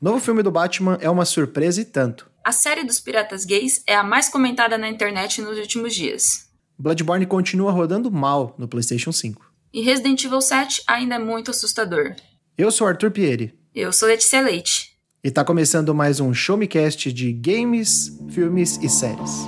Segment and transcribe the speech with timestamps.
[0.00, 2.30] Novo filme do Batman é uma surpresa e tanto.
[2.44, 6.50] A série dos piratas gays é a mais comentada na internet nos últimos dias.
[6.78, 9.50] Bloodborne continua rodando mal no PlayStation 5.
[9.72, 12.14] E Resident Evil 7 ainda é muito assustador.
[12.58, 13.58] Eu sou Arthur Pieri.
[13.74, 14.98] Eu sou Letícia Leite.
[15.24, 19.46] E tá começando mais um Show Me Cast de games, filmes e séries.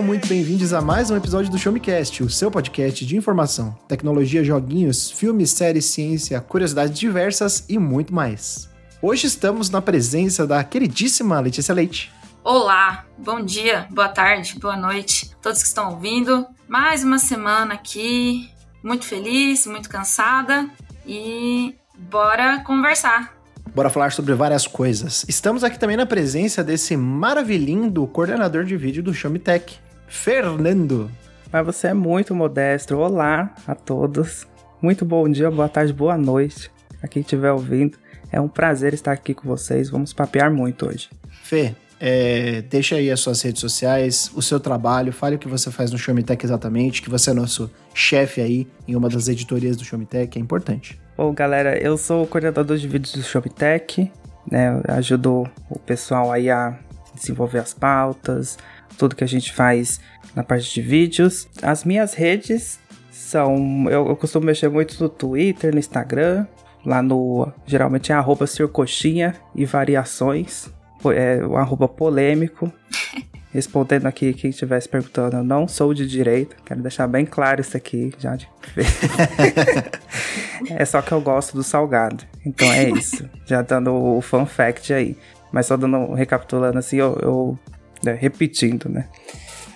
[0.00, 3.18] Sejam muito bem-vindos a mais um episódio do Show Me Cast, o seu podcast de
[3.18, 8.70] informação, tecnologia, joguinhos, filmes, séries, ciência, curiosidades diversas e muito mais.
[9.02, 12.10] Hoje estamos na presença da queridíssima Letícia Leite.
[12.42, 16.46] Olá, bom dia, boa tarde, boa noite, todos que estão ouvindo.
[16.66, 18.48] Mais uma semana aqui,
[18.82, 20.66] muito feliz, muito cansada
[21.06, 23.34] e bora conversar.
[23.74, 25.26] Bora falar sobre várias coisas.
[25.28, 29.78] Estamos aqui também na presença desse maravilhindo coordenador de vídeo do Me Tech,
[30.10, 31.10] Fernando.
[31.52, 32.98] Mas você é muito modesto.
[32.98, 34.46] Olá a todos.
[34.82, 36.70] Muito bom dia, boa tarde, boa noite
[37.02, 37.96] a quem estiver ouvindo.
[38.30, 39.88] É um prazer estar aqui com vocês.
[39.88, 41.08] Vamos papear muito hoje.
[41.42, 45.70] Fê, é, deixa aí as suas redes sociais, o seu trabalho, fale o que você
[45.70, 49.84] faz no Showmetech exatamente, que você é nosso chefe aí em uma das editorias do
[49.84, 51.00] Showmetech, é importante.
[51.16, 54.10] Bom, galera, eu sou o coordenador de vídeos do Showmetech,
[54.50, 54.80] né?
[54.88, 56.78] Ajudo o pessoal aí a
[57.14, 58.56] desenvolver as pautas,
[59.00, 59.98] tudo que a gente faz
[60.36, 61.48] na parte de vídeos.
[61.62, 62.78] As minhas redes
[63.10, 63.86] são.
[63.88, 66.46] Eu, eu costumo mexer muito no Twitter, no Instagram.
[66.84, 67.50] Lá no.
[67.66, 70.68] Geralmente é arroba Coxinha e variações
[71.08, 72.70] é, um arroba polêmico.
[73.52, 76.54] Respondendo aqui quem estivesse perguntando, eu não sou de direita.
[76.64, 78.48] Quero deixar bem claro isso aqui já de
[80.70, 82.22] É só que eu gosto do salgado.
[82.46, 83.28] Então é isso.
[83.46, 85.16] Já dando o fun fact aí.
[85.50, 87.58] Mas só dando, recapitulando assim, eu, eu
[88.02, 89.08] né, repetindo, né?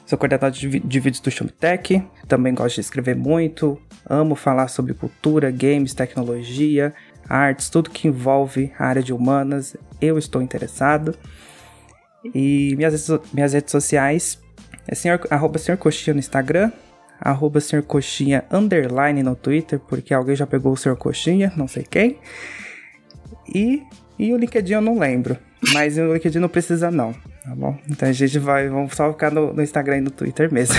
[0.06, 4.92] Sou coordenador de, de vídeos do Shumtech, também gosto de escrever muito, amo falar sobre
[4.92, 6.92] cultura, games, tecnologia,
[7.28, 11.16] artes, tudo que envolve a área de humanas, eu estou interessado.
[12.34, 14.38] E minhas, minhas redes sociais
[14.86, 16.70] é senhor, arroba senhor Coxinha no Instagram,
[17.18, 21.82] arroba senhor Coxinha underline no Twitter, porque alguém já pegou o senhor Coxinha, não sei
[21.82, 22.18] quem.
[23.52, 23.82] E,
[24.18, 25.38] e o LinkedIn eu não lembro,
[25.72, 27.76] mas o LinkedIn não precisa não, tá bom?
[27.88, 30.76] Então a gente vai, vamos só ficar no, no Instagram e no Twitter mesmo.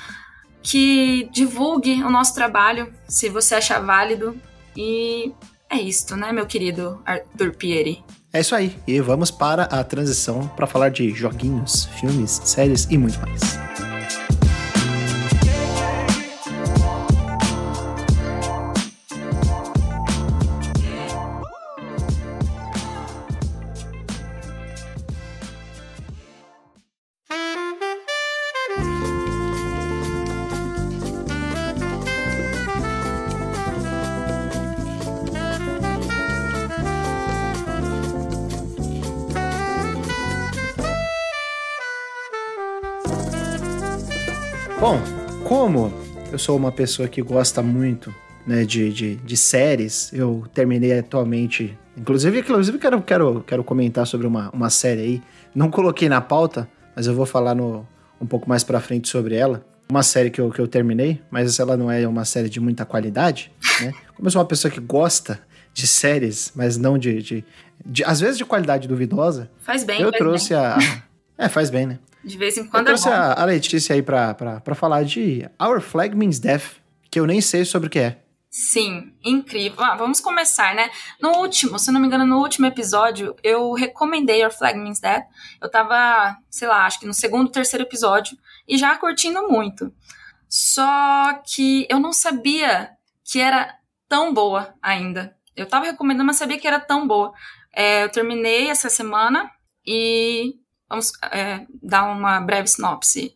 [0.62, 4.38] que divulgue o nosso trabalho, se você achar válido.
[4.76, 5.32] E
[5.70, 8.04] é isto, né, meu querido Arthur Pieri?
[8.32, 8.76] É isso aí.
[8.86, 13.75] E vamos para a transição para falar de joguinhos, filmes, séries e muito mais.
[46.36, 48.14] Eu sou uma pessoa que gosta muito
[48.46, 51.76] né, de, de, de séries, eu terminei atualmente.
[51.96, 55.22] Inclusive, inclusive quero, quero, quero comentar sobre uma, uma série aí.
[55.54, 57.88] Não coloquei na pauta, mas eu vou falar no,
[58.20, 59.64] um pouco mais pra frente sobre ela.
[59.88, 62.84] Uma série que eu, que eu terminei, mas ela não é uma série de muita
[62.84, 63.94] qualidade, né?
[64.14, 65.40] Como eu sou uma pessoa que gosta
[65.72, 67.44] de séries, mas não de, de,
[67.84, 69.50] de às vezes de qualidade duvidosa.
[69.60, 70.58] Faz bem, Eu faz trouxe bem.
[70.58, 70.78] a.
[71.38, 71.98] É, faz bem, né?
[72.26, 73.14] De vez em Eu quando é trouxe bom.
[73.14, 76.76] a, a Letícia aí pra, pra, pra falar de Our Flag Means Death,
[77.10, 78.22] que eu nem sei sobre o que é.
[78.50, 79.84] Sim, incrível.
[79.84, 80.90] Ah, vamos começar, né?
[81.20, 84.98] No último, se eu não me engano, no último episódio, eu recomendei Your Flag Means
[84.98, 85.24] Death.
[85.60, 88.36] Eu tava, sei lá, acho que no segundo, terceiro episódio,
[88.66, 89.92] e já curtindo muito.
[90.48, 92.90] Só que eu não sabia
[93.24, 93.74] que era
[94.08, 95.36] tão boa ainda.
[95.54, 97.32] Eu tava recomendando, mas sabia que era tão boa.
[97.74, 99.50] É, eu terminei essa semana
[99.86, 100.54] e
[100.88, 103.34] vamos é, dar uma breve sinopse.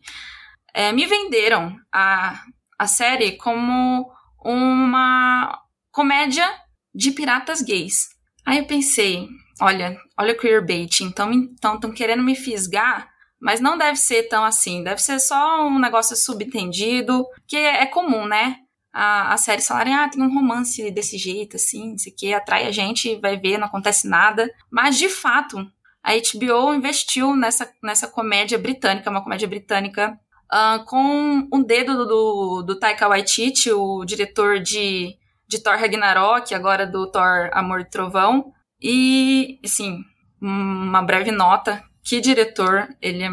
[0.73, 2.41] É, me venderam a,
[2.77, 4.09] a série como
[4.43, 5.59] uma
[5.91, 6.47] comédia
[6.93, 8.09] de piratas gays.
[8.45, 9.27] Aí eu pensei,
[9.61, 13.09] olha, olha o queerbait, então então estão querendo me fisgar,
[13.39, 17.85] mas não deve ser tão assim, deve ser só um negócio subentendido, que é, é
[17.85, 18.57] comum, né?
[18.93, 22.71] A, a série falarem, ah, tem um romance desse jeito, assim, isso aqui atrai a
[22.71, 24.51] gente, vai ver, não acontece nada.
[24.69, 25.65] Mas, de fato,
[26.03, 30.19] a HBO investiu nessa, nessa comédia britânica, uma comédia britânica,
[30.51, 35.15] uh, com um dedo do, do Taika Waititi, o diretor de,
[35.47, 38.51] de Thor Ragnarok, agora do Thor Amor e Trovão.
[38.81, 39.99] E, assim,
[40.41, 43.29] uma breve nota, que diretor, ele é,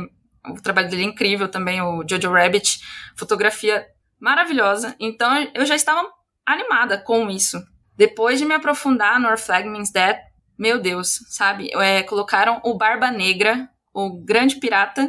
[0.47, 2.81] o trabalho dele é incrível também, o Jojo Rabbit,
[3.17, 3.87] fotografia
[4.21, 4.95] maravilhosa.
[5.01, 6.07] Então eu já estava
[6.45, 7.63] animada com isso.
[7.97, 10.17] Depois de me aprofundar no Our Flag Means Dead,
[10.59, 11.71] meu Deus, sabe?
[11.75, 15.09] É, colocaram o Barba Negra, o grande pirata,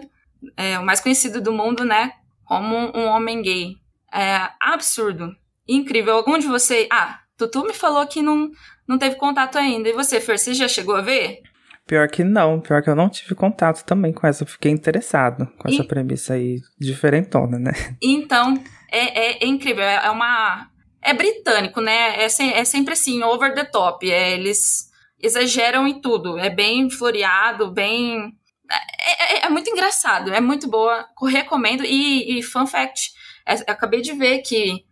[0.56, 2.14] é, o mais conhecido do mundo, né?
[2.46, 3.76] Como um homem gay.
[4.14, 5.36] É absurdo.
[5.68, 6.16] Incrível.
[6.16, 6.88] Algum de vocês.
[6.92, 8.50] Ah, Tutu me falou que não,
[8.88, 9.90] não teve contato ainda.
[9.90, 11.42] E você, Fer, você já chegou a ver?
[11.86, 14.44] Pior que não, pior que eu não tive contato também com essa.
[14.44, 17.72] Eu fiquei interessado com essa premissa aí diferentona, né?
[18.02, 18.54] Então,
[18.92, 19.84] é, é, é incrível.
[19.84, 20.70] É, é uma.
[21.02, 22.24] É britânico, né?
[22.24, 24.10] É, se, é sempre assim, over the top.
[24.10, 24.89] É, eles
[25.20, 26.38] exageram em tudo.
[26.38, 28.34] É bem floreado, bem.
[28.72, 31.06] É, é, é muito engraçado, é muito boa.
[31.28, 31.84] Recomendo.
[31.84, 33.12] E, e fun fact:
[33.46, 34.86] é, acabei de ver que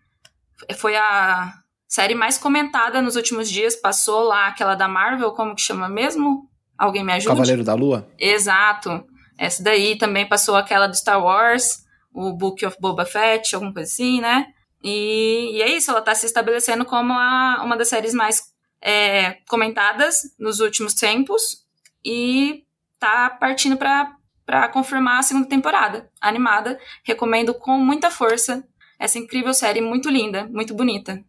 [0.75, 1.53] foi a
[1.87, 3.75] série mais comentada nos últimos dias.
[3.75, 6.49] Passou lá aquela da Marvel, como que chama mesmo?
[6.77, 7.35] Alguém me ajuda?
[7.35, 8.07] Cavaleiro da Lua?
[8.19, 9.03] Exato.
[9.37, 11.83] Essa daí também passou aquela do Star Wars,
[12.13, 14.47] o Book of Boba Fett, alguma coisa assim, né?
[14.83, 18.41] E, e é isso, ela tá se estabelecendo como a, uma das séries mais
[18.81, 21.65] é, comentadas nos últimos tempos
[22.03, 22.63] e
[22.99, 26.79] tá partindo para confirmar a segunda temporada animada.
[27.03, 28.63] Recomendo com muita força
[28.99, 31.23] essa incrível série, muito linda, muito bonita.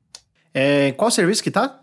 [0.55, 1.81] É, qual serviço que tá?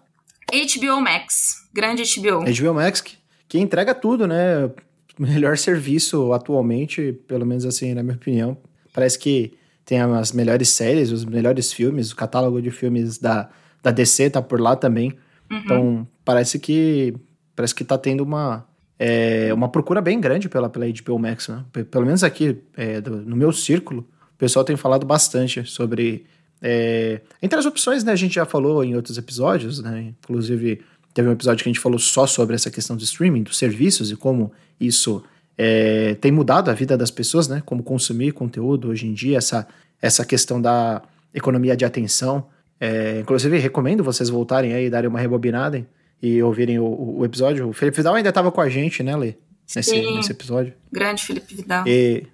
[0.52, 2.44] HBO Max, grande HBO.
[2.44, 3.18] HBO Max, que,
[3.48, 4.70] que entrega tudo, né?
[5.18, 8.58] Melhor serviço atualmente, pelo menos assim, na minha opinião.
[8.94, 13.50] Parece que tem as melhores séries, os melhores filmes, o catálogo de filmes da,
[13.82, 15.18] da DC tá por lá também.
[15.52, 15.58] Uhum.
[15.58, 17.14] Então, parece que
[17.56, 18.66] parece que tá tendo uma,
[19.00, 21.64] é, uma procura bem grande pela, pela HBO Max, né?
[21.90, 26.26] Pelo menos aqui, é, do, no meu círculo, o pessoal tem falado bastante sobre...
[26.62, 30.14] É, entre as opções, né, a gente já falou em outros episódios, né?
[30.22, 30.82] Inclusive,
[31.14, 34.12] teve um episódio que a gente falou só sobre essa questão do streaming, dos serviços
[34.12, 35.24] e como isso
[35.58, 37.62] é, tem mudado a vida das pessoas, né?
[37.66, 39.68] Como consumir conteúdo hoje em dia, essa,
[40.02, 41.02] essa questão da
[41.34, 42.48] economia de atenção.
[42.80, 45.86] É, inclusive, recomendo vocês voltarem aí, darem uma rebobinada
[46.22, 47.70] e ouvirem o, o episódio.
[47.70, 49.36] O Felipe Vidal ainda estava com a gente, né, Lê?
[49.76, 50.74] Nesse, nesse episódio.
[50.92, 51.88] Grande Felipe Vidal.
[51.88, 52.28] E...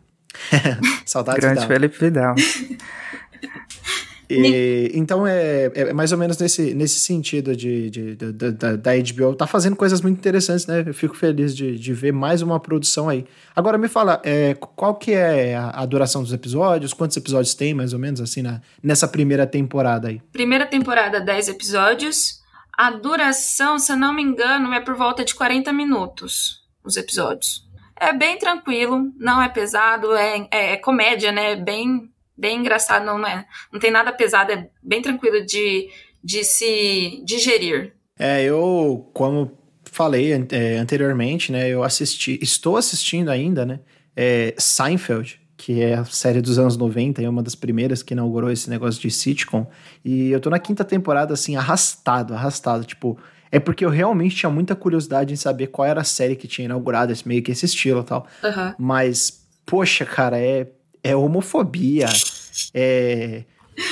[1.05, 1.67] Saudades Grande Vidal.
[1.67, 2.35] Felipe Vidal.
[4.31, 8.91] E, então é, é, mais ou menos nesse, nesse sentido de, de, de, da, da
[8.95, 9.35] HBO.
[9.35, 10.83] Tá fazendo coisas muito interessantes, né?
[10.85, 13.25] Eu fico feliz de, de ver mais uma produção aí.
[13.55, 16.93] Agora me fala, é, qual que é a, a, duração dos episódios?
[16.93, 20.21] Quantos episódios tem, mais ou menos, assim, na, nessa primeira temporada aí?
[20.31, 22.41] Primeira temporada, 10 episódios.
[22.77, 27.67] A duração, se eu não me engano, é por volta de 40 minutos os episódios.
[27.99, 31.55] É bem tranquilo, não é pesado, é, é, é comédia, né?
[31.55, 35.89] Bem bem engraçado, não é, não tem nada pesado, é bem tranquilo de,
[36.23, 37.93] de se digerir.
[38.17, 43.79] É, eu, como falei é, anteriormente, né, eu assisti, estou assistindo ainda, né,
[44.15, 48.49] é Seinfeld, que é a série dos anos 90, é uma das primeiras que inaugurou
[48.49, 49.67] esse negócio de sitcom,
[50.03, 53.19] e eu tô na quinta temporada, assim, arrastado, arrastado, tipo,
[53.51, 56.65] é porque eu realmente tinha muita curiosidade em saber qual era a série que tinha
[56.65, 58.73] inaugurado esse, meio que esse estilo e tal, uhum.
[58.79, 60.67] mas, poxa, cara, é
[61.03, 62.07] é homofobia,
[62.73, 63.43] é,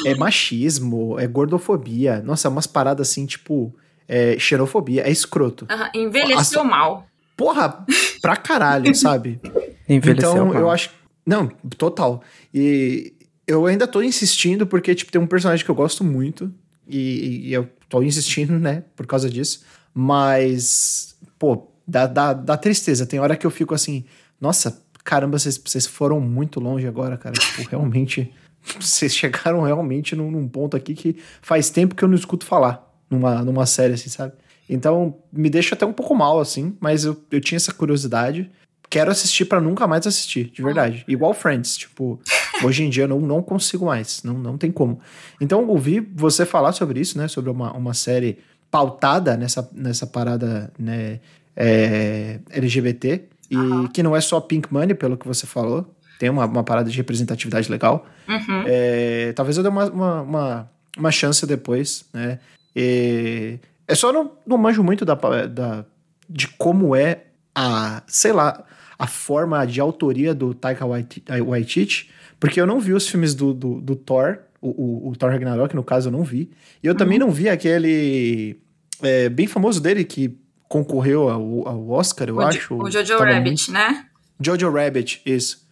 [0.05, 2.21] é machismo, é gordofobia.
[2.21, 3.73] Nossa, é umas paradas assim, tipo,
[4.07, 5.67] é xenofobia, é escroto.
[5.69, 7.07] Uhum, envelheceu mal.
[7.35, 7.85] Porra,
[8.21, 9.39] pra caralho, sabe?
[9.87, 10.55] Envelheceu então, mal.
[10.55, 10.91] eu acho.
[11.25, 11.47] Não,
[11.77, 12.23] total.
[12.53, 13.13] E
[13.47, 16.53] eu ainda tô insistindo porque, tipo, tem um personagem que eu gosto muito.
[16.87, 19.63] E, e eu tô insistindo, né, por causa disso.
[19.93, 23.05] Mas, pô, dá, dá, dá tristeza.
[23.05, 24.05] Tem hora que eu fico assim,
[24.39, 27.33] nossa, caramba, vocês, foram muito longe agora, cara.
[27.33, 28.31] Tipo, realmente.
[28.79, 32.93] Vocês chegaram realmente num, num, ponto aqui que faz tempo que eu não escuto falar
[33.09, 34.33] numa, numa série, assim, sabe?
[34.69, 38.51] Então, me deixa até um pouco mal, assim, mas eu, eu tinha essa curiosidade.
[38.89, 41.05] Quero assistir para nunca mais assistir, de verdade.
[41.07, 41.11] Ah.
[41.11, 42.19] Igual Friends, tipo,
[42.61, 44.99] hoje em dia eu não, não consigo mais, não, não tem como.
[45.39, 47.29] Então, ouvi você falar sobre isso, né?
[47.29, 48.39] Sobre uma, uma série
[48.69, 51.21] pautada nessa, nessa parada né,
[51.55, 53.23] é, LGBT.
[53.49, 53.87] E uhum.
[53.87, 55.95] que não é só Pink Money, pelo que você falou.
[56.19, 58.05] Tem uma, uma parada de representatividade legal.
[58.27, 58.63] Uhum.
[58.67, 62.39] É, talvez eu dê uma, uma, uma, uma, chance depois, né?
[62.75, 65.85] E, é só não, não manjo muito da, da,
[66.29, 67.23] de como é
[67.55, 68.63] a, sei lá,
[68.97, 73.81] a forma de autoria do Taika Waititi, porque eu não vi os filmes do, do,
[73.81, 76.51] do Thor, o, o, o, Thor Ragnarok, no caso, eu não vi.
[76.83, 76.97] E eu uhum.
[76.97, 78.59] também não vi aquele
[79.01, 80.37] é, bem famoso dele que
[80.69, 82.75] concorreu ao, ao Oscar, eu o acho.
[82.75, 83.71] O Jojo Rabbit, muito...
[83.71, 84.05] né?
[84.39, 85.67] Jojo Rabbit, isso.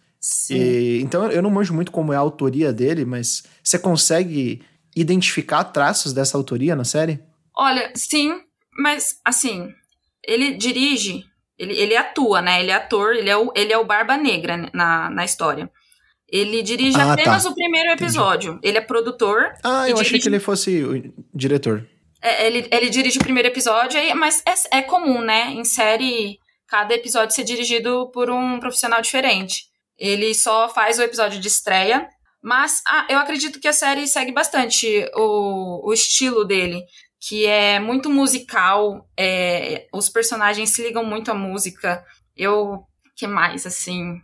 [0.50, 4.60] E, então eu não manjo muito como é a autoria dele, mas você consegue
[4.96, 7.20] identificar traços dessa autoria na série?
[7.56, 8.40] Olha, sim,
[8.76, 9.72] mas assim,
[10.26, 11.24] ele dirige,
[11.56, 12.60] ele, ele atua, né?
[12.60, 15.70] Ele é ator, ele é o, ele é o Barba Negra na, na história.
[16.30, 17.50] Ele dirige ah, apenas tá.
[17.50, 18.52] o primeiro episódio.
[18.54, 18.68] Entendi.
[18.68, 19.54] Ele é produtor.
[19.62, 20.00] Ah, eu dirige...
[20.00, 21.86] achei que ele fosse o diretor.
[22.20, 25.50] É, ele, ele dirige o primeiro episódio, mas é, é comum, né?
[25.52, 29.66] Em série, cada episódio ser dirigido por um profissional diferente.
[29.96, 32.08] Ele só faz o episódio de estreia,
[32.42, 36.84] mas ah, eu acredito que a série segue bastante o, o estilo dele
[37.20, 42.04] que é muito musical, é, os personagens se ligam muito à música.
[42.36, 42.84] Eu,
[43.16, 44.20] que mais, assim,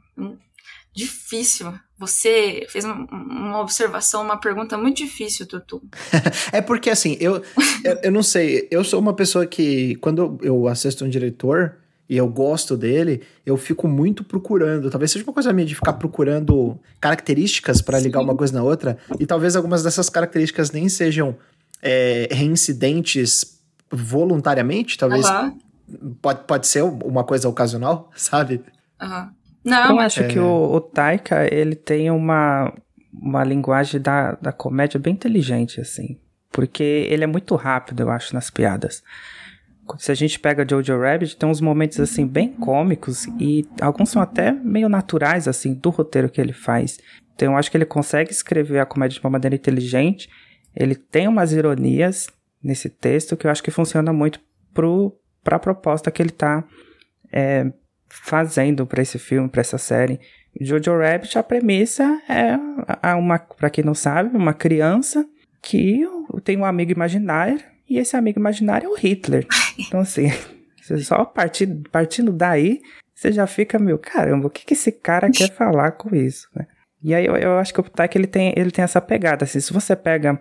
[0.94, 1.74] difícil.
[1.98, 5.82] Você fez uma observação, uma pergunta muito difícil, Tutu.
[6.52, 7.42] é porque, assim, eu,
[7.84, 11.76] eu, eu, não sei, eu sou uma pessoa que, quando eu assisto um diretor
[12.08, 14.90] e eu gosto dele, eu fico muito procurando.
[14.90, 18.98] Talvez seja uma coisa minha de ficar procurando características para ligar uma coisa na outra,
[19.18, 21.36] e talvez algumas dessas características nem sejam
[21.82, 23.58] é, reincidentes
[23.90, 25.26] voluntariamente, talvez
[26.20, 28.60] pode, pode ser uma coisa ocasional, sabe?
[29.00, 29.30] Uhum.
[29.64, 30.28] Não, eu acho é...
[30.28, 32.72] que o, o Taika, ele tem uma,
[33.12, 36.18] uma linguagem da, da comédia bem inteligente, assim.
[36.52, 39.02] Porque ele é muito rápido, eu acho, nas piadas.
[39.98, 44.22] Se a gente pega Jojo Rabbit, tem uns momentos, assim, bem cômicos e alguns são
[44.22, 46.98] até meio naturais, assim, do roteiro que ele faz.
[47.34, 50.30] Então eu acho que ele consegue escrever a comédia de uma maneira inteligente
[50.74, 52.28] ele tem umas ironias
[52.62, 54.40] nesse texto que eu acho que funciona muito
[55.42, 56.64] para a proposta que ele está
[57.32, 57.72] é,
[58.22, 60.20] fazendo para esse filme, para essa série.
[60.60, 65.26] Jojo Rabbit, a premissa é uma, para quem não sabe, uma criança
[65.60, 66.02] que
[66.44, 69.46] tem um amigo imaginário e esse amigo imaginário é o Hitler.
[69.76, 70.30] Então assim,
[71.02, 72.80] só partindo, partindo daí,
[73.12, 76.66] você já fica meio, caramba, o que, que esse cara quer falar com isso, né?
[77.02, 79.58] E aí eu, eu acho que o Taika ele tem, ele tem essa pegada, assim,
[79.58, 80.40] se você pega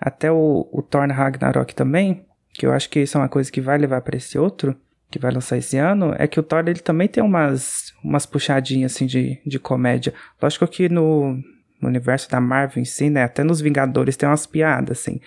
[0.00, 3.60] até o, o Thor Ragnarok também, que eu acho que isso é uma coisa que
[3.60, 4.76] vai levar para esse outro,
[5.12, 8.94] que vai lançar esse ano, é que o Thor ele também tem umas, umas puxadinhas
[8.94, 10.14] assim de, de comédia.
[10.40, 11.34] Lógico que no,
[11.80, 15.20] no universo da Marvel em si, né, até nos Vingadores tem umas piadas assim.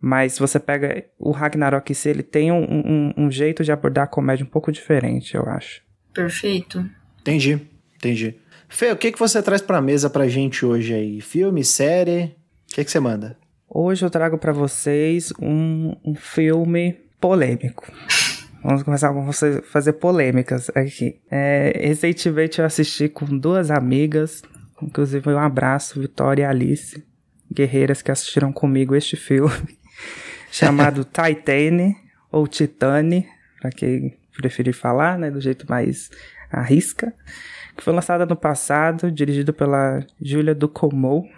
[0.00, 3.70] Mas se você pega o Ragnarok em si, ele tem um, um, um jeito de
[3.72, 5.82] abordar a comédia um pouco diferente, eu acho.
[6.12, 6.84] Perfeito.
[7.20, 7.60] Entendi,
[7.96, 8.36] entendi.
[8.68, 11.20] Fê, o que, que você traz pra mesa pra gente hoje aí?
[11.20, 12.36] Filme, série?
[12.70, 13.36] O que, que você manda?
[13.68, 17.90] Hoje eu trago para vocês um, um filme polêmico.
[18.62, 21.20] Vamos começar com você fazer polêmicas aqui.
[21.30, 24.42] É, recentemente eu assisti com duas amigas,
[24.82, 27.04] inclusive um abraço, Vitória e Alice,
[27.50, 29.78] guerreiras que assistiram comigo este filme,
[30.50, 31.96] chamado Titane,
[32.30, 33.26] ou Titane,
[33.60, 36.10] para quem preferir falar, né, do jeito mais
[36.50, 37.12] arrisca,
[37.76, 41.28] que foi lançado ano passado, dirigido pela Julia Ducomo,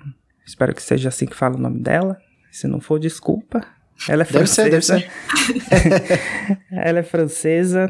[0.51, 2.19] Espero que seja assim que fala o nome dela.
[2.51, 3.65] Se não for, desculpa.
[4.09, 4.99] Ela é deve francesa.
[4.99, 5.11] Ser,
[5.51, 6.61] deve ser.
[6.71, 7.89] ela é francesa.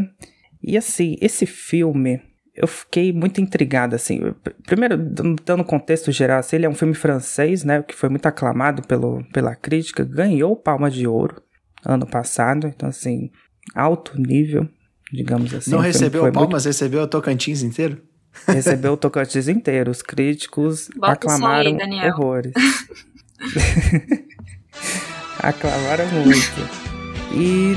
[0.63, 2.21] E assim, esse filme,
[2.55, 4.21] eu fiquei muito intrigado, assim.
[4.67, 7.83] Primeiro, dando contexto geral, assim, ele é um filme francês, né?
[7.83, 10.05] Que foi muito aclamado pelo, pela crítica.
[10.05, 11.43] Ganhou Palma de Ouro
[11.85, 12.67] ano passado.
[12.67, 13.31] Então, assim,
[13.75, 14.69] alto nível,
[15.13, 15.71] digamos assim.
[15.71, 16.67] Não recebeu palmas, muito...
[16.67, 18.03] recebeu o Tocantins inteiro?
[18.47, 19.91] Recebeu o Tocantins inteiro.
[19.91, 22.53] Os críticos Bota aclamaram aí, horrores.
[25.43, 26.91] aclamaram muito.
[27.33, 27.75] E,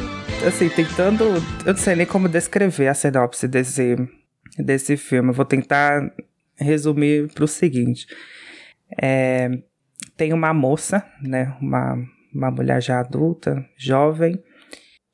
[0.47, 1.23] assim, tentando.
[1.65, 3.95] Eu não sei nem como descrever a sinopse desse,
[4.57, 5.29] desse filme.
[5.29, 6.11] Eu vou tentar
[6.55, 8.07] resumir para o seguinte:
[9.01, 9.49] é,
[10.17, 11.55] tem uma moça, né?
[11.61, 11.97] Uma,
[12.33, 14.41] uma mulher já adulta, jovem,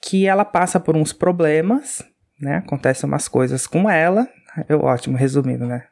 [0.01, 2.03] que ela passa por uns problemas,
[2.39, 2.57] né?
[2.57, 4.27] Acontecem umas coisas com ela,
[4.67, 5.85] eu, ótimo, resumindo, né?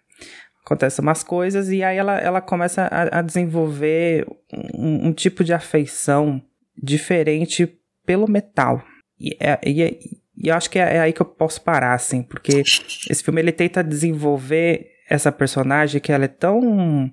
[0.67, 4.27] Acontecem umas coisas e aí ela, ela começa a, a desenvolver
[4.73, 6.41] um, um, tipo de afeição
[6.77, 8.83] diferente pelo metal.
[9.17, 9.97] E, é, e, é,
[10.37, 12.63] e eu acho que é, é aí que eu posso parar, assim, porque
[13.09, 17.09] esse filme ele tenta desenvolver essa personagem que ela é tão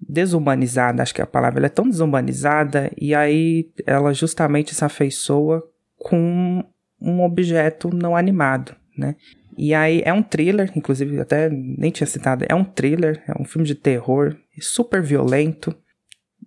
[0.00, 4.84] desumanizada, acho que é a palavra, ela é tão desumanizada e aí ela justamente se
[4.84, 5.60] afeiçoa
[5.98, 6.64] com
[7.00, 9.16] um objeto não animado, né?
[9.56, 13.44] E aí é um thriller, inclusive até nem tinha citado, é um thriller, é um
[13.44, 15.74] filme de terror, super violento.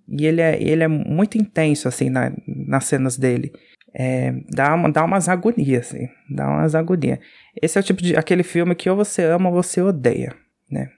[0.08, 3.52] E ele é, ele é muito intenso, assim, na, nas cenas dele.
[3.94, 7.20] é, dá, uma, dá umas agonias, assim, dá umas agonias.
[7.62, 10.36] Esse é o tipo de, aquele filme que ou você ama ou você odeia,
[10.70, 10.90] né?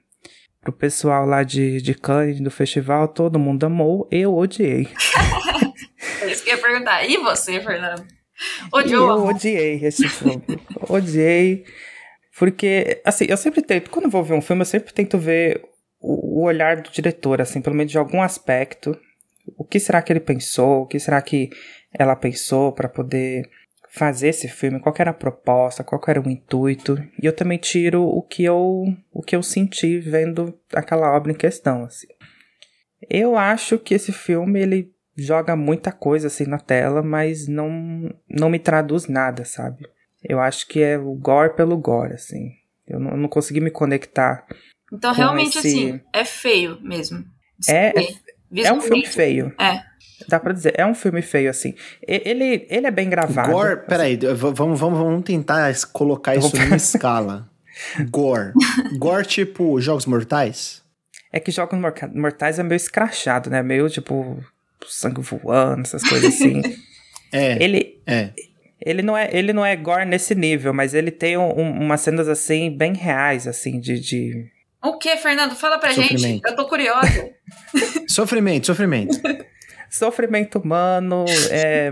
[0.61, 4.87] Pro pessoal lá de, de Cannes, do festival, todo mundo amou, eu odiei.
[6.21, 7.05] é isso que eu ia perguntar.
[7.05, 8.05] E você, Fernando?
[8.71, 9.09] Odiou?
[9.09, 10.43] Eu odiei esse filme.
[10.89, 11.63] odiei.
[12.39, 15.61] Porque, assim, eu sempre tento, quando vou ver um filme, eu sempre tento ver
[15.99, 18.97] o, o olhar do diretor, assim, pelo menos de algum aspecto.
[19.57, 20.83] O que será que ele pensou?
[20.83, 21.49] O que será que
[21.93, 23.43] ela pensou para poder
[23.89, 24.79] fazer esse filme?
[24.79, 25.83] Qual era a proposta?
[25.83, 26.97] Qual era o intuito?
[27.21, 31.35] E eu também tiro o que eu, o que eu senti vendo aquela obra em
[31.35, 32.07] questão, assim.
[33.09, 38.49] Eu acho que esse filme, ele joga muita coisa assim na tela, mas não, não
[38.49, 39.85] me traduz nada, sabe?
[40.23, 42.51] Eu acho que é o gore pelo gore, assim.
[42.87, 44.45] Eu não, eu não consegui me conectar.
[44.91, 45.67] Então, realmente, esse...
[45.67, 47.23] assim, é feio mesmo.
[47.67, 47.93] É,
[48.55, 49.53] é um filme feio.
[49.59, 49.83] É.
[50.27, 51.73] Dá pra dizer, é um filme feio, assim.
[52.05, 53.51] Ele, ele é bem gravado.
[53.51, 53.87] Gore, assim.
[53.87, 57.49] peraí, vamos, vamos, vamos tentar colocar isso numa escala.
[58.09, 58.53] Gore.
[58.97, 60.81] Gore, tipo, Jogos Mortais?
[61.31, 61.79] É que Jogos
[62.13, 63.61] Mortais é meio escrachado, né?
[63.61, 64.43] Meio, tipo,
[64.85, 66.61] sangue voando, essas coisas assim.
[67.31, 67.63] é.
[67.63, 68.33] Ele, é.
[68.81, 72.27] Ele não é, ele não é gore nesse nível, mas ele tem um, umas cenas
[72.27, 73.99] assim bem reais, assim, de.
[73.99, 74.51] de...
[74.81, 75.55] O que, Fernando?
[75.55, 76.41] Fala pra gente.
[76.45, 77.29] Eu tô curiosa.
[78.07, 79.19] sofrimento, sofrimento.
[79.89, 81.91] sofrimento humano, é,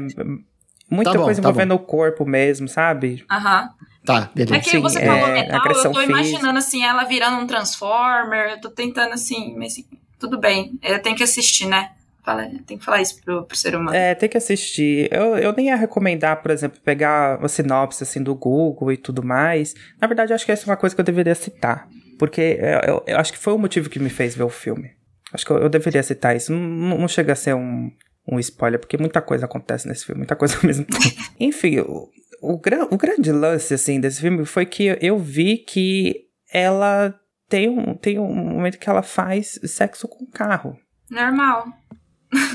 [0.89, 3.25] muita tá bom, coisa tá envolvendo o corpo mesmo, sabe?
[3.29, 3.69] Aham.
[4.05, 4.55] Tá, beleza.
[4.55, 8.51] É que Sim, você falou é, metal, eu tô imaginando assim, ela virando um Transformer,
[8.51, 9.85] eu tô tentando assim, mas assim,
[10.17, 11.91] tudo bem, eu tenho que assistir, né?
[12.27, 13.95] Fala, tem que falar isso pro, pro ser humano.
[13.95, 15.07] É, tem que assistir.
[15.13, 19.23] Eu, eu nem ia recomendar, por exemplo, pegar uma sinopse assim do Google e tudo
[19.23, 19.73] mais.
[19.97, 21.87] Na verdade, acho que essa é uma coisa que eu deveria citar.
[22.19, 24.91] Porque eu, eu, eu acho que foi o motivo que me fez ver o filme.
[25.31, 26.51] Acho que eu, eu deveria citar isso.
[26.51, 27.89] Não, não, chega a ser um,
[28.29, 31.05] um spoiler, porque muita coisa acontece nesse filme, muita coisa ao mesmo tempo.
[31.39, 32.09] Enfim, o,
[32.41, 37.17] o, gran, o grande lance, assim, desse filme foi que eu vi que ela
[37.47, 40.77] tem um, tem um momento que ela faz sexo com carro.
[41.09, 41.67] Normal.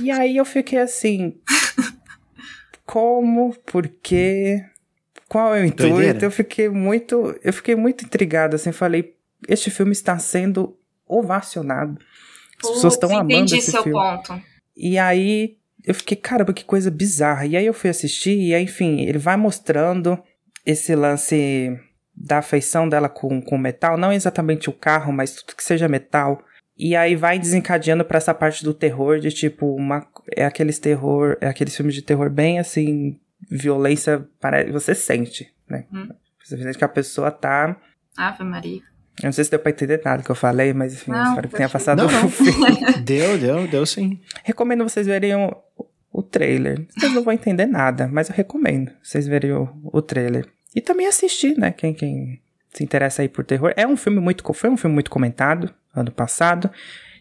[0.03, 1.37] E aí eu fiquei assim.
[2.85, 3.55] Como?
[3.67, 4.65] Por quê?
[5.29, 5.95] Qual é o intuito?
[5.95, 6.25] Doideira.
[6.25, 7.39] Eu fiquei muito.
[7.43, 9.17] Eu fiquei muito intrigado, assim, falei,
[9.49, 11.99] este filme está sendo ovacionado.
[12.63, 13.99] As pessoas estão amando entendi esse seu filme.
[13.99, 14.41] ponto.
[14.77, 17.47] E aí eu fiquei, caramba, que coisa bizarra.
[17.47, 20.19] E aí eu fui assistir, e aí, enfim, ele vai mostrando
[20.65, 21.77] esse lance
[22.15, 26.43] da afeição dela com, com metal, não exatamente o carro, mas tudo que seja metal.
[26.77, 31.37] E aí vai desencadeando para essa parte do terror de tipo uma é aqueles terror,
[31.41, 33.19] é aqueles filmes de terror bem assim,
[33.51, 35.85] violência, para você sente, né?
[35.93, 36.09] Hum.
[36.43, 37.77] Você sente que a pessoa tá
[38.17, 38.81] Ave Maria.
[39.23, 41.49] Eu não sei se deu pra entender nada que eu falei, mas enfim, não, espero
[41.49, 42.33] que tenha passado não, não.
[43.05, 44.21] deu, deu, deu sim.
[44.43, 45.55] Recomendo vocês verem o,
[46.11, 46.87] o trailer.
[46.97, 50.49] Vocês não vão entender nada, mas eu recomendo vocês verem o, o trailer.
[50.75, 51.73] E também assistir, né?
[51.73, 52.41] Quem, quem
[52.73, 53.73] se interessa aí por terror.
[53.77, 54.51] É um filme muito.
[54.55, 56.71] Foi um filme muito comentado ano passado.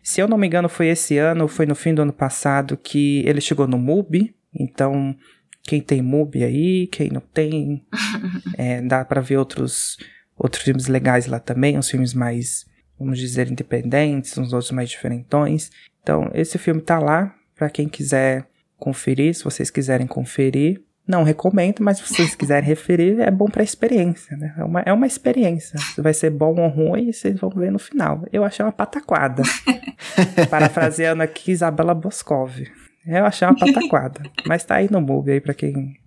[0.03, 3.23] Se eu não me engano, foi esse ano, foi no fim do ano passado que
[3.25, 4.36] ele chegou no MUBI.
[4.53, 5.15] Então,
[5.63, 7.86] quem tem MUBI aí, quem não tem,
[8.57, 9.97] é, dá para ver outros,
[10.36, 12.65] outros filmes legais lá também, uns filmes mais,
[12.97, 15.69] vamos dizer, independentes, uns outros mais diferentões.
[16.01, 20.81] Então, esse filme tá lá para quem quiser conferir, se vocês quiserem conferir.
[21.12, 24.54] Não recomendo, mas se vocês quiserem referir, é bom pra experiência, né?
[24.58, 25.78] É uma, é uma experiência.
[25.78, 28.24] Se vai ser bom ou ruim, vocês vão ver no final.
[28.32, 29.43] Eu achei uma pataquada.
[30.50, 32.65] Parafraseando aqui Isabela Boscov.
[33.06, 34.21] Eu achei uma pataquada.
[34.47, 35.97] mas tá aí no MUBI aí pra quem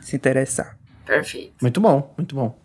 [0.00, 0.78] se interessar.
[1.04, 1.54] Perfeito.
[1.60, 2.56] Muito bom, muito bom.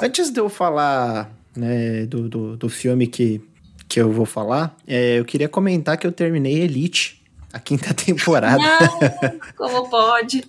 [0.00, 3.46] Antes de eu falar né, do, do, do filme que,
[3.86, 7.22] que eu vou falar, é, eu queria comentar que eu terminei Elite,
[7.52, 8.56] a quinta temporada.
[8.56, 10.42] Não, como pode?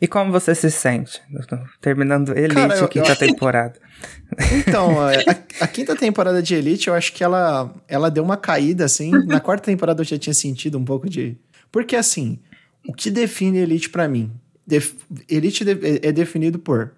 [0.00, 1.22] E como você se sente
[1.80, 3.16] terminando Elite, Cara, eu, quinta eu...
[3.16, 3.80] temporada?
[4.52, 8.84] Então, a, a, quinta temporada de Elite, eu acho que ela, ela deu uma caída,
[8.84, 9.10] assim.
[9.24, 11.38] Na quarta temporada eu já tinha sentido um pouco de...
[11.72, 12.38] Porque, assim,
[12.86, 14.30] o que define Elite para mim?
[14.66, 14.92] Def...
[15.30, 15.98] Elite de...
[16.06, 16.92] é definido por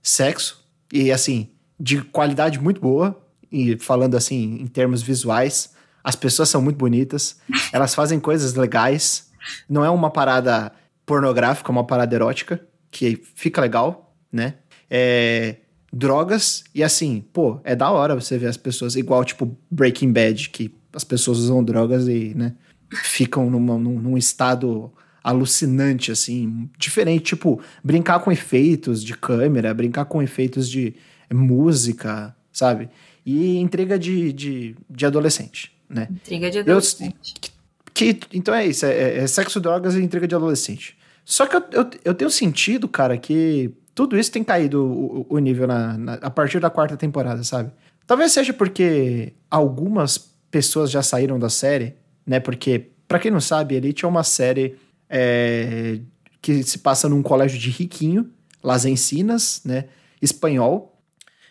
[0.00, 5.74] sexo, e, assim, de qualidade muito boa, e falando, assim, em termos visuais.
[6.04, 7.38] As pessoas são muito bonitas,
[7.72, 9.30] elas fazem coisas legais.
[9.68, 10.70] Não é uma parada
[11.06, 14.54] pornográfica, uma parada erótica, que fica legal, né?
[14.90, 15.56] É,
[15.92, 20.50] drogas, e assim, pô, é da hora você ver as pessoas, igual tipo Breaking Bad,
[20.50, 22.54] que as pessoas usam drogas e, né,
[22.90, 30.04] ficam numa, num, num estado alucinante, assim, diferente, tipo, brincar com efeitos de câmera, brincar
[30.04, 30.94] com efeitos de
[31.32, 32.90] música, sabe?
[33.24, 36.08] E intriga de, de, de adolescente, né?
[36.10, 37.42] Intriga de adolescente.
[37.42, 37.53] Eu,
[37.94, 40.98] que, então é isso, é, é, sexo, drogas e intriga de adolescente.
[41.24, 45.38] Só que eu, eu, eu tenho sentido, cara, que tudo isso tem caído o, o
[45.38, 47.70] nível na, na, a partir da quarta temporada, sabe?
[48.06, 50.18] Talvez seja porque algumas
[50.50, 51.94] pessoas já saíram da série,
[52.26, 52.40] né?
[52.40, 54.76] Porque, para quem não sabe, Elite é uma série
[55.08, 56.00] é,
[56.42, 58.28] que se passa num colégio de riquinho,
[58.62, 59.84] Las Encinas, né?
[60.20, 61.00] Espanhol.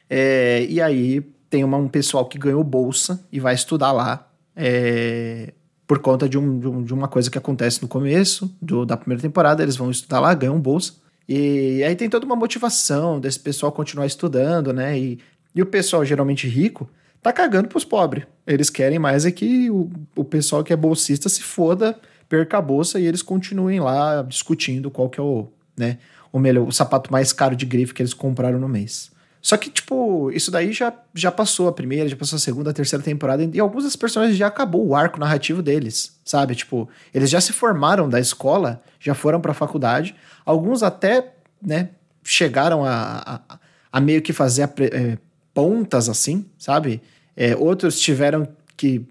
[0.09, 5.53] É, e aí tem uma, um pessoal que ganhou bolsa e vai estudar lá é,
[5.93, 9.21] por conta de, um, de, um, uma coisa que acontece no começo do, da primeira
[9.21, 9.61] temporada.
[9.61, 10.93] Eles vão estudar lá, ganham bolsa.
[11.29, 14.97] E aí tem toda uma motivação desse pessoal continuar estudando, né?
[14.97, 15.19] E,
[15.53, 16.89] e o pessoal geralmente rico
[17.21, 18.25] tá cagando pros pobres.
[18.47, 21.95] Eles querem mais é que o, o pessoal que é bolsista se foda,
[22.27, 25.99] perca a bolsa e eles continuem lá discutindo qual que é o, né,
[26.31, 29.11] o melhor, o sapato mais caro de grife que eles compraram no mês.
[29.43, 32.73] Só que, tipo, isso daí já, já passou a primeira, já passou a segunda, a
[32.73, 36.55] terceira temporada, e alguns dos personagens já acabou o arco narrativo deles, sabe?
[36.55, 41.89] Tipo, eles já se formaram da escola, já foram pra faculdade, alguns até, né,
[42.23, 43.59] chegaram a, a,
[43.91, 45.17] a meio que fazer é,
[45.53, 47.01] pontas, assim, sabe?
[47.35, 49.05] É, outros tiveram que.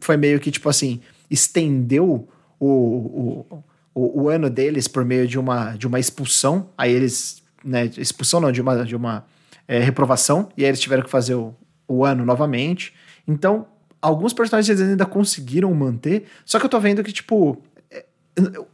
[0.00, 2.26] Foi meio que, tipo assim, estendeu
[2.58, 7.42] o, o, o, o ano deles por meio de uma, de uma expulsão, aí eles.
[7.62, 8.82] Né, expulsão não, de uma.
[8.82, 9.26] De uma
[9.72, 11.54] é, reprovação, e aí eles tiveram que fazer o,
[11.88, 12.92] o ano novamente.
[13.26, 13.66] Então,
[14.02, 17.56] alguns personagens ainda conseguiram manter, só que eu tô vendo que, tipo,
[17.90, 18.04] é,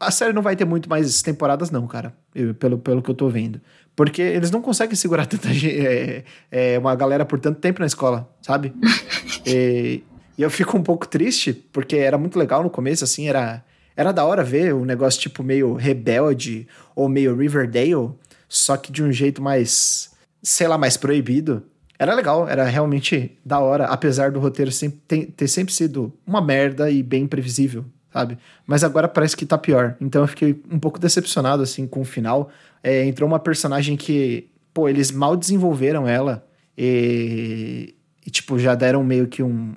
[0.01, 2.13] a série não vai ter muito mais temporadas, não, cara.
[2.35, 3.61] Eu, pelo, pelo que eu tô vendo.
[3.95, 8.29] Porque eles não conseguem segurar tanta é, é, uma galera por tanto tempo na escola,
[8.43, 8.75] sabe?
[9.47, 10.03] e,
[10.37, 13.65] e, eu fico um pouco triste, porque era muito legal no começo, assim, era,
[13.97, 18.11] era da hora ver um negócio tipo meio rebelde ou meio Riverdale,
[18.49, 20.18] só que de um jeito mais
[20.49, 21.63] sei lá, mais proibido.
[21.99, 26.91] Era legal, era realmente da hora, apesar do roteiro sempre ter, sempre sido uma merda
[26.91, 28.39] e bem previsível, sabe?
[28.67, 29.97] Mas agora parece que tá pior.
[30.01, 32.51] Então eu fiquei um pouco decepcionado, assim, com o final.
[32.83, 39.03] É, entrou uma personagem que, pô, eles mal desenvolveram ela e, e tipo, já deram
[39.03, 39.75] meio que um,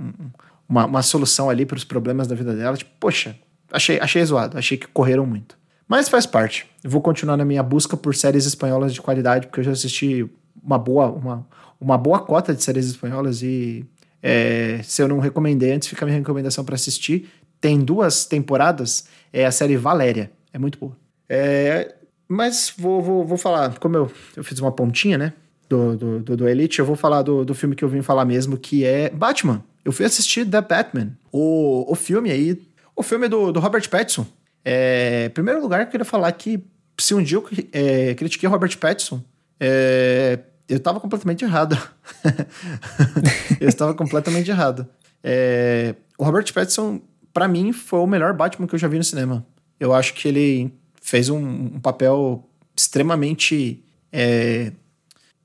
[0.70, 2.78] uma, uma solução ali para os problemas da vida dela.
[2.78, 3.36] Tipo, poxa,
[3.72, 5.58] achei, achei zoado, achei que correram muito.
[5.88, 6.68] Mas faz parte.
[6.84, 10.30] Vou continuar na minha busca por séries espanholas de qualidade, porque eu já assisti
[10.64, 11.48] uma boa, uma,
[11.80, 13.86] uma boa cota de séries espanholas e
[14.22, 17.30] é, se eu não recomendei antes, fica a minha recomendação para assistir.
[17.60, 20.96] Tem duas temporadas, é a série Valéria, é muito boa.
[21.28, 21.96] É,
[22.28, 25.34] mas vou, vou, vou falar, como eu, eu fiz uma pontinha, né,
[25.70, 28.26] do, do, do, do Elite, eu vou falar do, do filme que eu vim falar
[28.26, 29.64] mesmo, que é Batman.
[29.84, 32.62] Eu fui assistir The Batman, o, o filme aí,
[32.96, 34.26] o filme do, do Robert Pattinson.
[34.64, 36.64] É, em primeiro lugar, eu queria falar que
[37.00, 39.24] se um dia eu é, critiquei Robert Pattinson,
[39.64, 41.78] é, eu estava completamente errado.
[43.62, 44.88] eu estava completamente errado.
[45.24, 47.00] É, o Robert Pattinson,
[47.32, 49.46] para mim, foi o melhor Batman que eu já vi no cinema.
[49.80, 53.84] Eu acho que ele fez um, um papel extremamente.
[54.12, 54.72] É,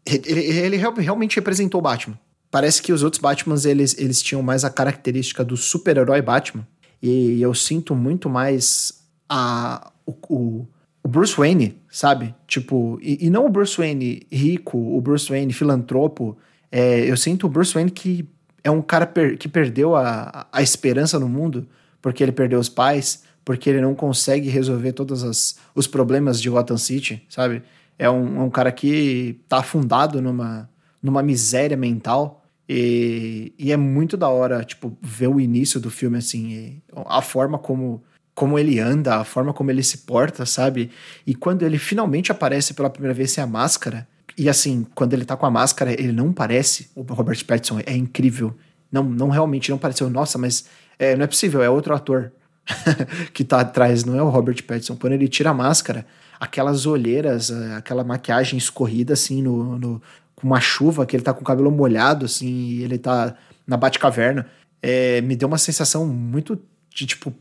[0.06, 2.18] ele, ele, realmente representou o Batman.
[2.50, 6.66] Parece que os outros Batmans eles, eles tinham mais a característica do super-herói Batman.
[7.02, 10.66] E eu sinto muito mais a, o, o
[11.06, 12.34] o Bruce Wayne, sabe?
[12.48, 16.36] Tipo, e, e, não o Bruce Wayne rico, o Bruce Wayne filantropo.
[16.70, 18.28] É, eu sinto o Bruce Wayne que
[18.64, 21.68] é um cara per, que perdeu a, a esperança no mundo
[22.02, 26.76] porque ele perdeu os pais, porque ele não consegue resolver todos os problemas de Gotham
[26.76, 27.62] City, sabe?
[27.96, 30.68] É um, é um cara que tá afundado numa,
[31.00, 32.44] numa miséria mental.
[32.68, 37.58] E, e é muito da hora, tipo, ver o início do filme, assim, a forma
[37.58, 38.02] como
[38.36, 40.90] como ele anda, a forma como ele se porta, sabe?
[41.26, 45.24] E quando ele finalmente aparece pela primeira vez sem a máscara, e assim, quando ele
[45.24, 48.54] tá com a máscara, ele não parece o Robert Pattinson, é incrível.
[48.92, 50.66] Não, não realmente não pareceu, nossa, mas
[50.98, 52.30] é, não é possível, é outro ator
[53.32, 54.96] que tá atrás, não é o Robert Pattinson.
[54.96, 56.04] Quando ele tira a máscara,
[56.38, 60.02] aquelas olheiras, é, aquela maquiagem escorrida assim no, no
[60.34, 63.34] com uma chuva, que ele tá com o cabelo molhado assim, e ele tá
[63.66, 64.46] na Batcaverna,
[64.82, 66.60] é, me deu uma sensação muito
[66.94, 67.34] de tipo,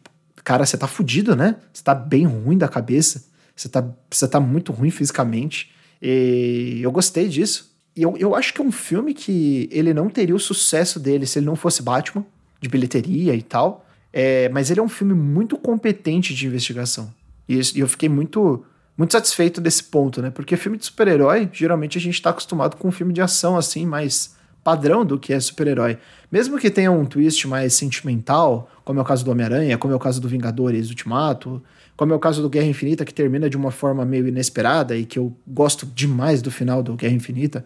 [0.45, 1.57] cara, você tá fudido, né?
[1.73, 3.25] Você tá bem ruim da cabeça.
[3.55, 5.71] Você tá, você tá muito ruim fisicamente.
[6.01, 7.75] E eu gostei disso.
[7.95, 11.25] E eu, eu acho que é um filme que ele não teria o sucesso dele
[11.25, 12.23] se ele não fosse Batman,
[12.61, 13.85] de bilheteria e tal.
[14.13, 17.11] É, mas ele é um filme muito competente de investigação.
[17.49, 18.63] E, e eu fiquei muito,
[18.95, 20.29] muito satisfeito desse ponto, né?
[20.29, 23.85] Porque filme de super-herói, geralmente a gente tá acostumado com um filme de ação, assim,
[23.85, 24.34] mais
[24.65, 25.99] padrão do que é super-herói.
[26.31, 29.95] Mesmo que tenha um twist mais sentimental, como é o caso do Homem-Aranha, como é
[29.95, 31.61] o caso do Vingadores Ultimato,
[31.95, 35.05] como é o caso do Guerra Infinita, que termina de uma forma meio inesperada e
[35.05, 37.63] que eu gosto demais do final do Guerra Infinita.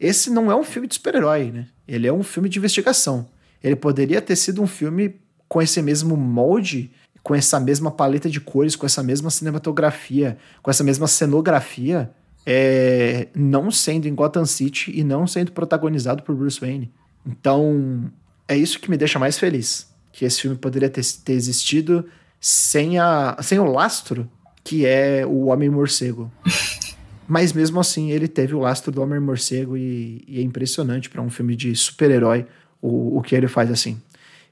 [0.00, 1.66] Esse não é um filme de super-herói, né?
[1.86, 3.28] Ele é um filme de investigação.
[3.62, 5.16] Ele poderia ter sido um filme
[5.46, 6.90] com esse mesmo molde,
[7.22, 12.10] com essa mesma paleta de cores, com essa mesma cinematografia, com essa mesma cenografia,
[12.46, 16.90] é, não sendo em Gotham City e não sendo protagonizado por Bruce Wayne.
[17.26, 18.10] Então,
[18.48, 19.90] é isso que me deixa mais feliz.
[20.12, 22.04] Que esse filme poderia ter, ter existido
[22.40, 24.28] sem, a, sem o lastro
[24.64, 26.30] que é o Homem-Morcego.
[27.26, 31.30] Mas mesmo assim, ele teve o lastro do Homem-Morcego e, e, é impressionante para um
[31.30, 32.46] filme de super-herói
[32.80, 34.00] o, o que ele faz assim.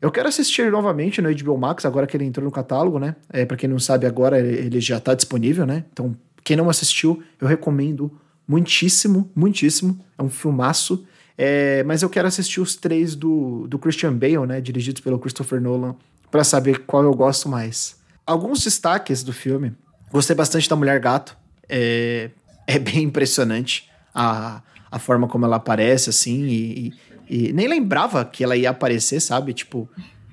[0.01, 3.17] Eu quero assistir novamente no HBO Max, agora que ele entrou no catálogo, né?
[3.31, 5.85] É, para quem não sabe, agora ele já tá disponível, né?
[5.93, 8.11] Então, quem não assistiu, eu recomendo
[8.47, 9.99] muitíssimo, muitíssimo.
[10.19, 11.07] É um filmaço.
[11.39, 14.61] É, mas eu quero assistir os três do, do Christian Bale, né?
[14.61, 15.95] Dirigidos pelo Christopher Nolan,
[16.31, 17.97] para saber qual eu gosto mais.
[18.27, 19.73] Alguns destaques do filme.
[20.11, 21.37] Gostei bastante da Mulher Gato.
[21.69, 22.31] É,
[22.67, 26.93] é bem impressionante a, a forma como ela aparece, assim, e,
[27.29, 29.55] e, e nem lembrava que ela ia aparecer, sabe?
[29.55, 29.89] Tipo,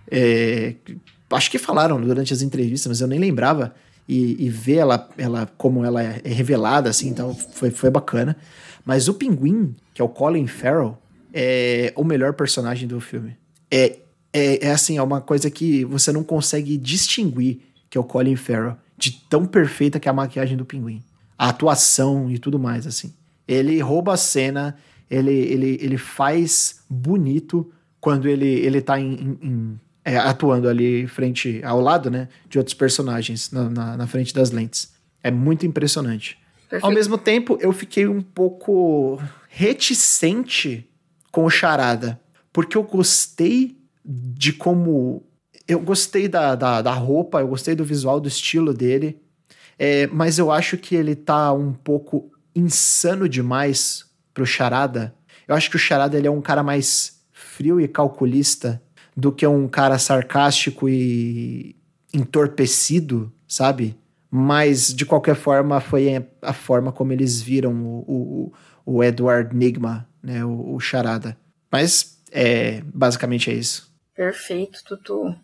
[0.09, 0.75] é,
[1.31, 3.75] acho que falaram durante as entrevistas, mas eu nem lembrava.
[4.07, 8.37] E, e ver ela, ela como ela é revelada, assim, então foi, foi bacana.
[8.85, 10.97] Mas o Pinguim, que é o Colin Farrell,
[11.33, 13.35] é o melhor personagem do filme.
[13.69, 13.97] É,
[14.31, 18.35] é, é assim, é uma coisa que você não consegue distinguir que é o Colin
[18.35, 21.01] Farrell, de tão perfeita que é a maquiagem do Pinguim
[21.37, 23.13] a atuação e tudo mais, assim.
[23.47, 24.75] Ele rouba a cena,
[25.09, 31.05] ele, ele, ele faz bonito quando ele, ele tá em, em, em, é, atuando ali
[31.05, 34.93] frente ao lado, né, de outros personagens na, na, na frente das lentes.
[35.21, 36.37] É muito impressionante.
[36.69, 36.85] Perfeito.
[36.85, 40.89] Ao mesmo tempo, eu fiquei um pouco reticente
[41.29, 42.21] com o Charada,
[42.53, 45.25] porque eu gostei de como.
[45.67, 49.21] Eu gostei da, da, da roupa, eu gostei do visual, do estilo dele.
[49.77, 55.13] É, mas eu acho que ele tá um pouco insano demais pro Charada.
[55.45, 58.81] Eu acho que o Charada ele é um cara mais frio e calculista
[59.17, 61.75] do que um cara sarcástico e
[62.13, 63.97] entorpecido, sabe?
[64.29, 68.51] Mas, de qualquer forma, foi a forma como eles viram o,
[68.85, 70.45] o, o Edward Nigma, né?
[70.45, 71.35] O, o Charada.
[71.71, 73.91] Mas, é, basicamente é isso.
[74.15, 75.35] Perfeito, Tutu.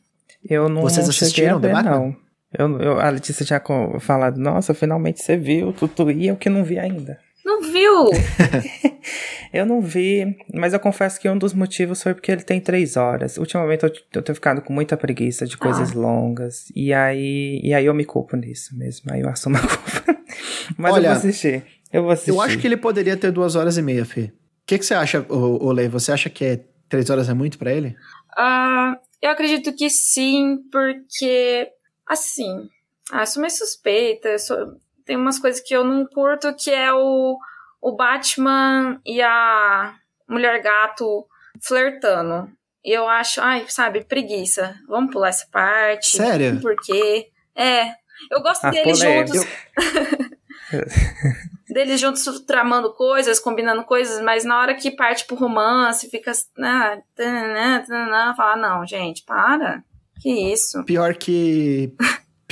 [0.47, 1.91] Eu não Vocês assistiram The Batman?
[1.91, 2.15] Não.
[2.55, 3.61] Eu, eu, a Letícia tinha
[3.99, 7.17] falado, nossa, finalmente você viu, tu, e eu que não vi ainda.
[7.45, 8.09] Não viu?
[9.53, 12.95] eu não vi, mas eu confesso que um dos motivos foi porque ele tem três
[12.95, 13.37] horas.
[13.37, 15.99] Ultimamente eu, eu tenho ficado com muita preguiça de coisas ah.
[15.99, 16.71] longas.
[16.75, 19.11] E aí, e aí eu me culpo nisso mesmo.
[19.11, 20.23] Aí eu assumo a culpa.
[20.77, 21.65] mas Olha, eu vou assistir.
[21.91, 22.31] Eu vou assistir.
[22.31, 24.21] Eu acho que ele poderia ter duas horas e meia, Fê.
[24.23, 24.31] O
[24.65, 25.89] que, que você acha, Olê?
[25.89, 27.95] Você acha que é três horas é muito para ele?
[28.37, 31.67] Uh, eu acredito que sim, porque
[32.07, 32.69] Assim,
[33.11, 34.57] ah, sou meio suspeita, sou,
[35.05, 37.37] tem umas coisas que eu não curto, que é o,
[37.81, 39.95] o Batman e a
[40.27, 41.25] Mulher Gato
[41.61, 42.49] flertando.
[42.83, 44.75] E eu acho, ai, sabe, preguiça.
[44.87, 46.17] Vamos pular essa parte.
[46.17, 46.59] Sério?
[46.59, 47.29] Por quê?
[47.55, 47.91] É.
[48.29, 49.35] Eu gosto ah, deles juntos.
[50.71, 50.85] Eu...
[51.73, 56.31] deles juntos tramando coisas, combinando coisas, mas na hora que parte pro romance, fica.
[56.59, 56.97] Ah,
[58.35, 59.83] fala, não, gente, para.
[60.21, 60.83] Que isso.
[60.83, 61.93] Pior que.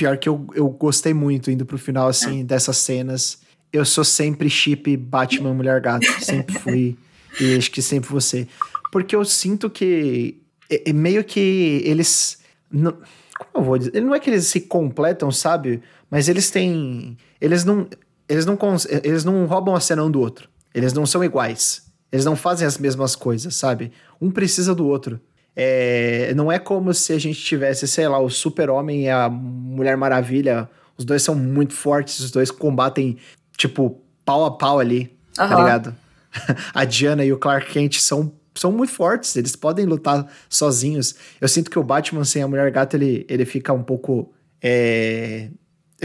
[0.02, 2.42] Pior que eu, eu gostei muito indo pro final, assim, é.
[2.42, 3.38] dessas cenas.
[3.72, 6.04] Eu sou sempre chip Batman Mulher Gato.
[6.18, 6.98] Sempre fui.
[7.40, 8.48] e acho que sempre você.
[8.90, 10.42] Porque eu sinto que.
[10.68, 12.40] É, é meio que eles.
[12.68, 12.90] Não,
[13.38, 14.00] como eu vou dizer?
[14.00, 15.80] Não é que eles se completam, sabe?
[16.10, 17.16] Mas eles têm.
[17.40, 17.86] Eles não.
[18.28, 18.58] Eles não,
[19.04, 20.48] eles não roubam a cena um do outro.
[20.74, 21.84] Eles não são iguais.
[22.10, 23.92] Eles não fazem as mesmas coisas, sabe?
[24.20, 25.20] Um precisa do outro.
[25.54, 29.96] É, não é como se a gente tivesse, sei lá, o Super-Homem e a Mulher
[29.96, 30.68] Maravilha.
[30.96, 33.18] Os dois são muito fortes, os dois combatem,
[33.56, 35.48] tipo, pau a pau ali, uhum.
[35.48, 35.96] tá ligado?
[36.72, 41.14] a Diana e o Clark Kent são, são muito fortes, eles podem lutar sozinhos.
[41.40, 44.32] Eu sinto que o Batman sem a Mulher Gata, ele, ele fica um pouco.
[44.62, 45.48] É,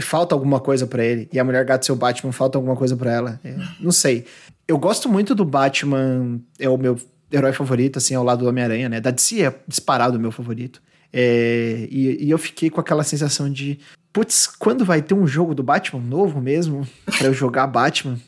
[0.00, 1.28] falta alguma coisa para ele.
[1.32, 3.40] E a Mulher Gata, seu Batman, falta alguma coisa para ela.
[3.44, 4.26] É, não sei.
[4.66, 6.98] Eu gosto muito do Batman, é o meu
[7.30, 9.00] herói favorito, assim, ao lado do Homem-Aranha, né?
[9.00, 10.82] Da DC é disparado o meu favorito.
[11.12, 13.78] É, e, e, eu fiquei com aquela sensação de,
[14.12, 18.18] putz, quando vai ter um jogo do Batman novo mesmo, para eu jogar Batman?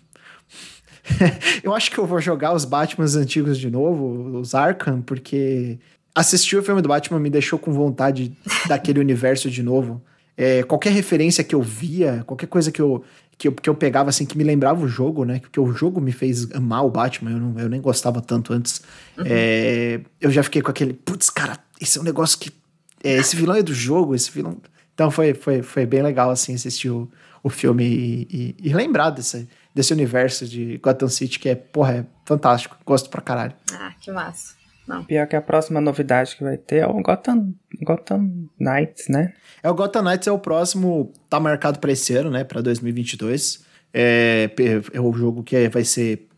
[1.63, 5.79] eu acho que eu vou jogar os Batmans antigos de novo, os Arkham, porque
[6.15, 8.33] assistir o filme do Batman me deixou com vontade
[8.67, 10.03] daquele universo de novo.
[10.37, 13.05] É, qualquer referência que eu via, qualquer coisa que eu,
[13.41, 15.41] que eu, que eu pegava assim, que me lembrava o jogo, né?
[15.41, 18.83] Porque o jogo me fez amar o Batman, eu, não, eu nem gostava tanto antes.
[19.17, 19.25] Uhum.
[19.25, 22.53] É, eu já fiquei com aquele, putz, cara, esse é um negócio que.
[23.03, 24.59] É, esse vilão é do jogo, esse vilão.
[24.93, 27.11] Então foi, foi, foi bem legal, assim, assistir o,
[27.43, 31.95] o filme e, e, e lembrar desse, desse universo de Gotham City, que é, porra,
[31.95, 32.77] é fantástico.
[32.85, 33.55] Gosto pra caralho.
[33.73, 34.53] Ah, que massa.
[34.87, 35.03] não.
[35.03, 39.33] Pior que a próxima novidade que vai ter é o Gotham, Gotham Knights, né?
[39.63, 43.65] É, o Gotham Knights é o próximo, tá marcado para esse ano, né, para 2022.
[43.93, 44.51] É,
[44.93, 46.29] é o jogo que vai ser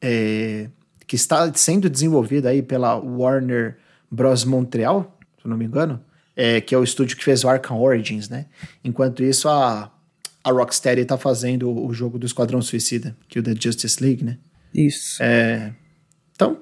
[0.00, 0.68] é,
[1.06, 3.76] que está sendo desenvolvido aí pela Warner
[4.10, 6.00] Bros Montreal, se não me engano,
[6.34, 8.46] é, que é o estúdio que fez o Arkham Origins, né?
[8.82, 9.92] Enquanto isso, a,
[10.42, 14.24] a Rocksteady tá fazendo o jogo do Esquadrão Suicida, que é o The Justice League,
[14.24, 14.38] né?
[14.74, 15.22] Isso.
[15.22, 15.72] É,
[16.34, 16.58] então,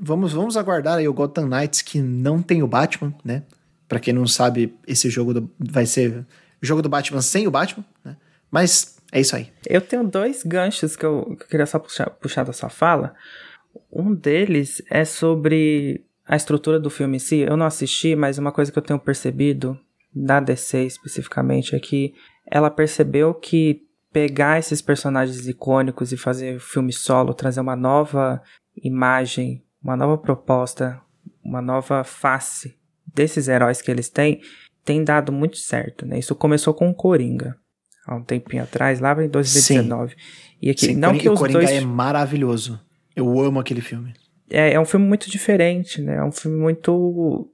[0.00, 3.44] vamos, vamos aguardar aí o Gotham Knights, que não tem o Batman, né?
[3.88, 6.26] Pra quem não sabe, esse jogo do, vai ser
[6.60, 8.16] jogo do Batman sem o Batman, né?
[8.50, 9.50] Mas é isso aí.
[9.66, 13.14] Eu tenho dois ganchos que eu, que eu queria só puxar, puxar da sua fala.
[13.92, 17.38] Um deles é sobre a estrutura do filme em si.
[17.38, 19.78] Eu não assisti, mas uma coisa que eu tenho percebido
[20.14, 22.14] da DC especificamente é que
[22.46, 28.42] ela percebeu que pegar esses personagens icônicos e fazer filme solo, trazer uma nova
[28.76, 31.00] imagem, uma nova proposta,
[31.42, 32.76] uma nova face
[33.14, 34.40] desses heróis que eles têm,
[34.84, 36.18] tem dado muito certo, né?
[36.18, 37.56] Isso começou com o Coringa,
[38.06, 40.10] há um tempinho atrás, lá em 2019.
[40.10, 40.16] Sim.
[40.60, 41.70] E aqui, Sim, não Coringa, que os Coringa dois...
[41.70, 42.80] é maravilhoso.
[43.14, 44.14] Eu amo aquele filme.
[44.50, 46.16] É, é um filme muito diferente, né?
[46.16, 47.50] É um filme muito...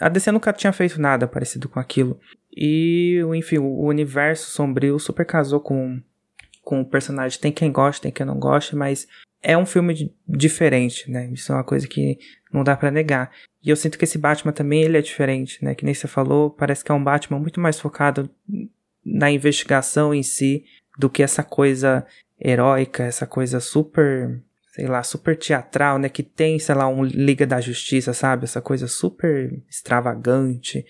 [0.00, 2.18] A DC nunca tinha feito nada parecido com aquilo.
[2.54, 6.00] E, enfim, o universo sombrio super casou com,
[6.62, 7.38] com o personagem.
[7.38, 9.06] Tem quem gosta, tem quem não gosta, mas
[9.42, 11.30] é um filme diferente, né?
[11.32, 12.18] Isso é uma coisa que
[12.52, 13.30] não dá para negar.
[13.62, 15.74] E eu sinto que esse Batman também ele é diferente, né?
[15.74, 18.28] Que nem você falou, parece que é um Batman muito mais focado
[19.04, 20.64] na investigação em si
[20.98, 22.04] do que essa coisa
[22.40, 24.40] heróica, essa coisa super,
[24.72, 26.08] sei lá, super teatral, né?
[26.08, 28.44] Que tem, sei lá, um Liga da Justiça, sabe?
[28.44, 30.84] Essa coisa super extravagante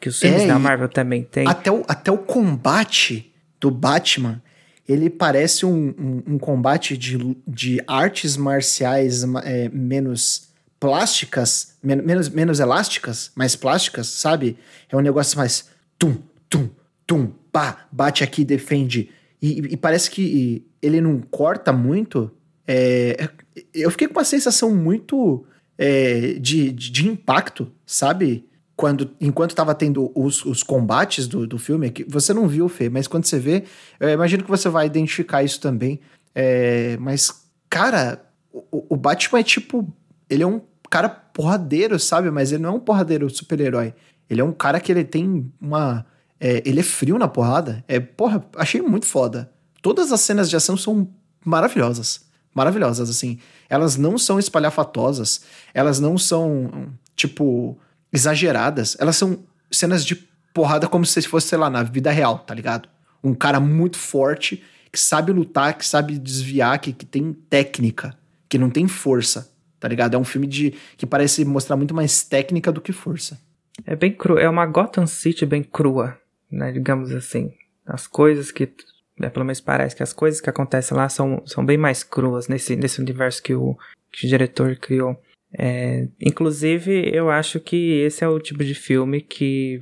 [0.00, 1.48] que os filmes é, da Marvel também tem.
[1.48, 4.42] Até o, até o combate do Batman,
[4.86, 10.52] ele parece um, um, um combate de, de artes marciais é, menos
[10.84, 14.58] plásticas, men menos, menos elásticas, mais plásticas, sabe?
[14.90, 16.16] É um negócio mais tum,
[16.46, 16.68] tum,
[17.06, 19.08] tum, pá, bate aqui, defende.
[19.40, 22.30] E, e parece que ele não corta muito.
[22.68, 23.30] É,
[23.72, 25.46] eu fiquei com uma sensação muito
[25.78, 28.46] é, de, de, impacto, sabe?
[28.76, 32.90] Quando, enquanto estava tendo os, os combates do, do filme, que você não viu, Fê,
[32.90, 33.64] mas quando você vê,
[33.98, 35.98] eu imagino que você vai identificar isso também.
[36.34, 39.90] É, mas, cara, o, o Batman é tipo.
[40.28, 40.60] Ele é um
[40.94, 42.30] cara porradeiro, sabe?
[42.30, 43.92] Mas ele não é um porradeiro super-herói.
[44.30, 46.06] Ele é um cara que ele tem uma
[46.38, 47.84] é, ele é frio na porrada.
[47.88, 49.50] É, porra, achei muito foda.
[49.82, 51.08] Todas as cenas de ação são
[51.44, 52.26] maravilhosas.
[52.54, 53.40] Maravilhosas, assim.
[53.68, 55.40] Elas não são espalhafatosas.
[55.72, 57.76] Elas não são, tipo,
[58.12, 58.96] exageradas.
[59.00, 59.40] Elas são
[59.72, 60.14] cenas de
[60.54, 62.88] porrada como se fosse, sei lá, na vida real, tá ligado?
[63.22, 68.16] Um cara muito forte, que sabe lutar, que sabe desviar, que, que tem técnica,
[68.48, 69.52] que não tem força,
[69.84, 70.14] tá ligado?
[70.14, 73.38] É um filme de que parece mostrar muito mais técnica do que força.
[73.84, 76.16] É bem cru, é uma Gotham City bem crua
[76.54, 77.52] né, digamos assim.
[77.84, 78.72] As coisas que,
[79.18, 82.48] né, pelo menos parece que as coisas que acontecem lá são, são bem mais cruas
[82.48, 83.76] nesse, nesse universo que o,
[84.10, 85.20] que o diretor criou.
[85.56, 89.80] É, inclusive, eu acho que esse é o tipo de filme que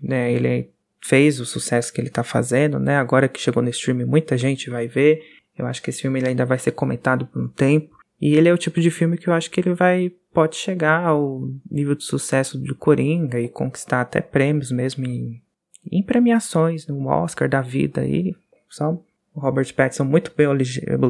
[0.00, 2.96] né, ele fez o sucesso que ele está fazendo, né?
[2.96, 5.22] Agora que chegou no stream, muita gente vai ver.
[5.56, 7.93] Eu acho que esse filme ainda vai ser comentado por um tempo.
[8.24, 11.04] E ele é o tipo de filme que eu acho que ele vai pode chegar
[11.04, 15.42] ao nível de sucesso do Coringa e conquistar até prêmios mesmo em
[15.92, 18.34] em premiações, no Oscar da vida aí,
[18.70, 18.98] só
[19.34, 20.46] o Robert Pattinson muito bem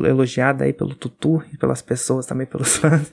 [0.04, 3.12] elogiado aí pelo Tutu e pelas pessoas também, pelos fãs.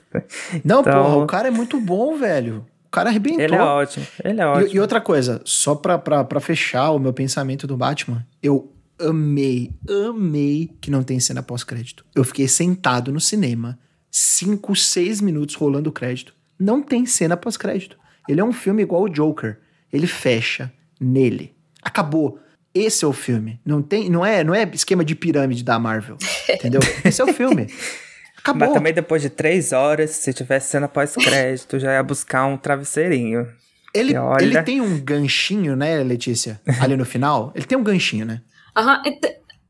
[0.64, 2.66] Não, então, porra, o cara é muito bom, velho.
[2.86, 3.42] O cara arrebentou.
[3.42, 4.72] Ele é ótimo, ele é ótimo.
[4.72, 8.72] E, e outra coisa, só pra, pra, pra fechar o meu pensamento do Batman, eu
[8.98, 12.04] amei, amei que não tem cena pós-crédito.
[12.14, 13.78] Eu fiquei sentado no cinema,
[14.12, 16.34] 5, 6 minutos rolando o crédito.
[16.60, 17.96] Não tem cena pós-crédito.
[18.28, 19.58] Ele é um filme igual o Joker.
[19.90, 20.70] Ele fecha,
[21.00, 21.54] nele.
[21.82, 22.38] Acabou.
[22.74, 23.58] Esse é o filme.
[23.64, 26.16] Não tem, não é, não é esquema de pirâmide da Marvel,
[26.48, 26.80] entendeu?
[27.04, 27.66] Esse é o filme.
[28.38, 28.68] Acabou.
[28.68, 33.48] Mas também depois de três horas, se tivesse cena pós-crédito, já ia buscar um travesseirinho.
[33.94, 34.42] Ele, olha...
[34.42, 36.60] ele tem um ganchinho, né, Letícia?
[36.80, 37.52] Ali no final.
[37.54, 38.42] Ele tem um ganchinho, né?
[38.76, 39.02] Aham.
[39.04, 39.18] Uhum.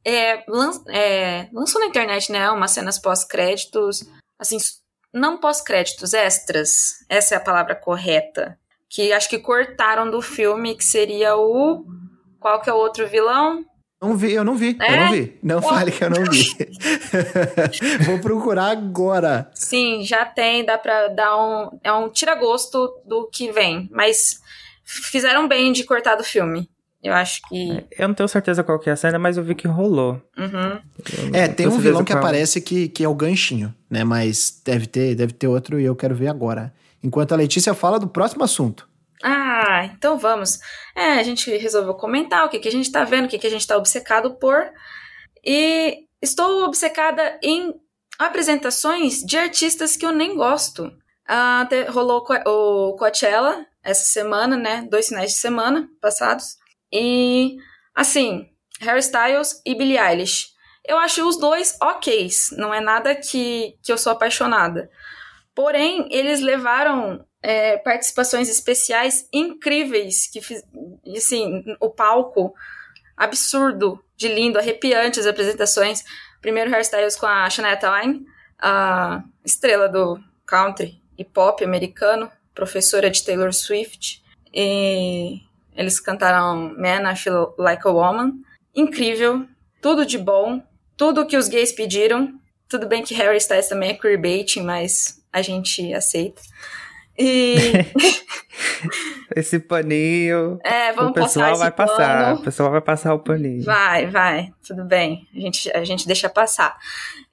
[0.05, 0.43] É,
[0.89, 4.05] é, lançou na internet, né, umas cenas pós-créditos,
[4.43, 4.59] assim,
[5.14, 7.05] não pós-créditos, extras.
[7.09, 8.59] Essa é a palavra correta
[8.93, 11.86] que acho que cortaram do filme, que seria o.
[12.38, 13.64] Qual que é o outro vilão?
[14.03, 14.93] Não vi, eu não vi, é?
[14.93, 15.38] eu não vi.
[15.43, 16.51] Não fale que eu não vi.
[18.05, 19.49] Vou procurar agora.
[19.55, 21.78] Sim, já tem, dá pra dar um.
[21.82, 24.40] É um tira-gosto do que vem, mas
[24.84, 26.68] fizeram bem de cortar do filme.
[27.03, 27.85] Eu acho que.
[27.99, 30.23] Eu não tenho certeza qual que é a cena, mas eu vi que rolou.
[30.39, 30.81] Uhum.
[31.33, 32.23] É, tem um vilão que qual...
[32.23, 34.05] aparece que, que é o ganchinho, né?
[34.05, 36.73] Mas deve ter, deve ter outro e eu quero ver agora.
[37.03, 38.89] Enquanto a Letícia fala do próximo assunto.
[39.21, 40.61] Ah, então vamos.
[40.95, 43.47] É, a gente resolveu comentar o que, que a gente tá vendo, o que, que
[43.47, 44.71] a gente tá obcecado por.
[45.45, 47.75] E estou obcecada em
[48.17, 50.93] apresentações de artistas que eu nem gosto.
[51.27, 54.87] Ah, rolou o Coachella essa semana, né?
[54.89, 56.62] Dois finais de semana passados.
[56.93, 57.57] E,
[57.95, 58.49] assim,
[58.80, 60.53] Harry Styles e Billie Eilish.
[60.84, 62.28] Eu acho os dois ok,
[62.59, 64.90] não é nada que, que eu sou apaixonada.
[65.55, 70.40] Porém, eles levaram é, participações especiais incríveis, que
[71.16, 72.55] assim, o palco
[73.16, 76.03] absurdo de lindo, arrepiante as apresentações.
[76.40, 78.24] Primeiro hairstyles com a Shania Twain,
[78.59, 84.22] a estrela do country e pop americano, professora de Taylor Swift.
[84.53, 85.40] E
[85.75, 88.35] eles cantaram Man, I Feel Like a Woman.
[88.75, 89.47] Incrível,
[89.81, 90.62] tudo de bom,
[90.97, 92.35] tudo que os gays pediram.
[92.68, 96.41] Tudo bem que Harry Styles também é queerbaiting, mas a gente aceita.
[97.18, 97.57] E.
[99.37, 100.59] Esse paninho.
[100.64, 101.89] É, vamos o pessoal vai pano.
[101.89, 102.35] passar.
[102.35, 103.64] O pessoal vai passar o paninho.
[103.64, 104.51] Vai, vai.
[104.66, 105.27] Tudo bem.
[105.35, 106.77] A gente, a gente deixa passar.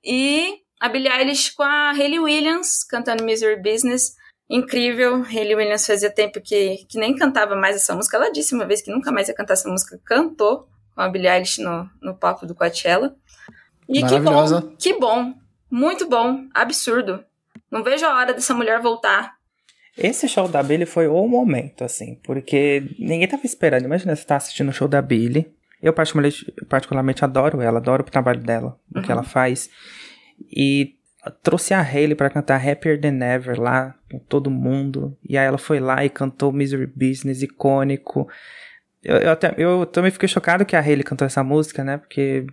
[0.04, 4.16] E a Billie Eilish com a Hayley Williams cantando Misery Business.
[4.50, 5.24] Incrível.
[5.24, 8.18] Hayley Williams fazia tempo que, que nem cantava mais essa música.
[8.18, 10.00] Ela disse uma vez que nunca mais ia cantar essa música.
[10.04, 13.16] Cantou com a Billie Eilish no, no palco do Coachella.
[13.88, 15.34] E que bom, que bom.
[15.70, 16.45] Muito bom.
[16.54, 17.24] Absurdo.
[17.70, 19.39] Não vejo a hora dessa mulher voltar
[20.00, 23.84] esse show da Billy foi o momento, assim, porque ninguém tava esperando.
[23.84, 25.52] Imagina você tá assistindo o show da Billy.
[25.82, 29.70] Eu particularmente, particularmente adoro ela, adoro o trabalho dela, o que ela faz.
[30.50, 30.95] E
[31.44, 35.18] trouxe a Hayley para cantar Happier Than Ever lá com todo mundo.
[35.28, 38.28] E aí ela foi lá e cantou Misery Business, icônico.
[39.04, 41.98] Eu, eu, até, eu também fiquei chocado que a Hayley cantou essa música, né?
[41.98, 42.46] Porque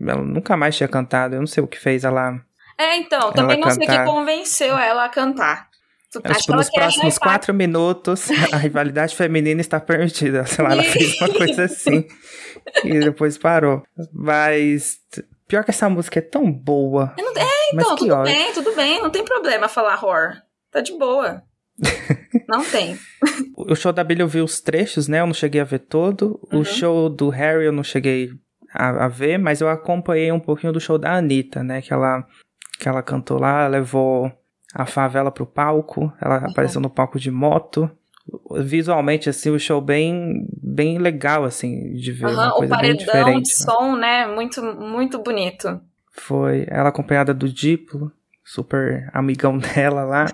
[0.00, 1.34] ela nunca mais tinha cantado.
[1.34, 2.40] Eu não sei o que fez ela.
[2.78, 3.86] É, então, também não cantar.
[3.86, 5.68] sei o que convenceu ela a cantar.
[6.24, 10.46] Acho que nos próximos quatro minutos a rivalidade feminina está permitida.
[10.46, 12.06] Sei lá, ela fez uma coisa assim.
[12.84, 13.82] e depois parou.
[14.12, 14.98] Mas.
[15.48, 17.14] Pior que essa música é tão boa.
[17.18, 18.24] Não, é, então, tudo hora.
[18.24, 19.00] bem, tudo bem.
[19.00, 20.34] Não tem problema falar horror.
[20.70, 21.42] Tá de boa.
[22.48, 22.98] não tem.
[23.56, 25.20] o show da Billy eu vi os trechos, né?
[25.20, 26.40] Eu não cheguei a ver todo.
[26.52, 26.60] Uhum.
[26.60, 28.30] O show do Harry eu não cheguei
[28.72, 31.80] a, a, ver, mas eu acompanhei um pouquinho do show da Anitta, né?
[31.80, 32.26] Que ela,
[32.78, 34.32] que ela cantou lá, levou
[34.74, 36.50] a favela pro palco, ela uhum.
[36.50, 37.90] apareceu no palco de moto.
[38.58, 42.26] Visualmente, assim, o show bem, bem legal, assim, de ver.
[42.26, 43.64] Uhum, uma coisa o paredão bem diferente, de né?
[43.64, 44.26] som, né?
[44.26, 45.80] Muito, muito bonito.
[46.10, 48.10] Foi ela acompanhada do Diplo,
[48.44, 50.26] super amigão dela lá.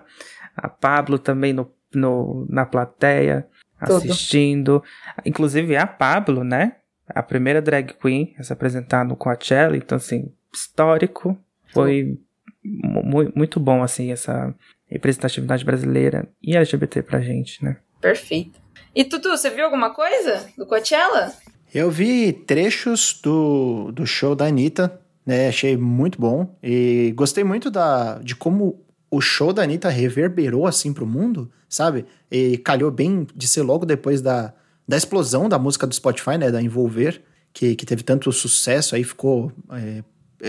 [0.57, 3.47] A Pablo também no, no, na plateia,
[3.81, 3.97] Tudo.
[3.97, 4.83] assistindo.
[5.25, 6.77] Inclusive a Pablo, né?
[7.09, 11.37] A primeira drag queen a se apresentar no Coachella, então assim, histórico.
[11.73, 12.19] Foi
[13.35, 14.55] muito bom, assim, essa
[14.93, 17.77] representatividade brasileira e LGBT pra gente, né?
[18.01, 18.61] Perfeito.
[18.95, 21.33] E Tutu, você viu alguma coisa do Coachella?
[21.75, 25.49] Eu vi trechos do, do show da Anitta, né?
[25.49, 26.55] Achei muito bom.
[26.63, 32.05] E gostei muito da, de como o show da Anitta reverberou assim pro mundo, sabe?
[32.31, 34.53] E calhou bem de ser logo depois da,
[34.87, 36.51] da explosão da música do Spotify, né?
[36.51, 37.23] Da Envolver,
[37.53, 40.03] que, que teve tanto sucesso aí, ficou é,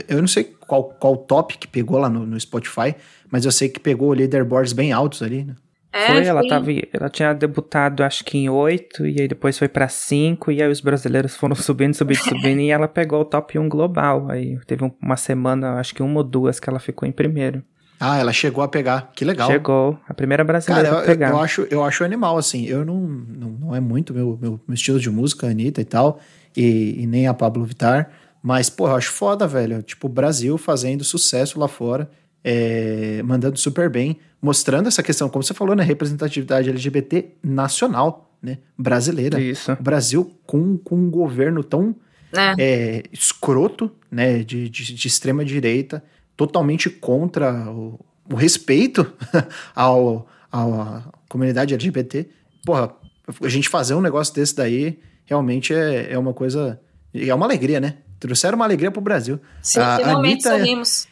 [0.08, 2.96] eu não sei qual, qual top que pegou lá no, no Spotify,
[3.30, 5.56] mas eu sei que pegou leaderboards bem altos ali, né?
[5.96, 9.68] É, foi, ela, tava, ela tinha debutado acho que em 8, e aí depois foi
[9.68, 13.60] para 5, e aí os brasileiros foram subindo, subindo, subindo, e ela pegou o top
[13.60, 14.28] 1 global.
[14.32, 17.64] Aí teve uma semana, acho que uma ou duas, que ela ficou em primeiro.
[18.00, 19.50] Ah, ela chegou a pegar, que legal.
[19.50, 21.30] Chegou, a primeira brasileira Cara, eu, a pegar.
[21.30, 24.74] Eu acho, eu acho animal, assim, eu não, não, não é muito meu, meu, meu
[24.74, 26.20] estilo de música, Anitta e tal,
[26.58, 28.10] e, e nem a Pablo Vittar,
[28.44, 29.82] mas, pô, eu acho foda, velho.
[29.82, 32.12] Tipo, o Brasil fazendo sucesso lá fora,
[32.44, 35.82] é, mandando super bem, mostrando essa questão, como você falou, né?
[35.82, 38.58] Representatividade LGBT nacional, né?
[38.78, 39.40] Brasileira.
[39.40, 39.72] Isso.
[39.72, 41.96] O Brasil com, com um governo tão
[42.36, 42.56] é.
[42.60, 44.44] É, escroto, né?
[44.44, 46.04] De, de, de extrema direita,
[46.36, 47.98] totalmente contra o,
[48.30, 49.10] o respeito
[49.74, 52.28] ao, ao, à comunidade LGBT.
[52.66, 52.94] Porra,
[53.42, 56.78] a gente fazer um negócio desse daí realmente é, é uma coisa.
[57.14, 58.00] É uma alegria, né?
[58.24, 59.38] Trouxeram uma alegria pro Brasil.
[59.62, 61.08] Sim, a finalmente Anitta, sorrimos.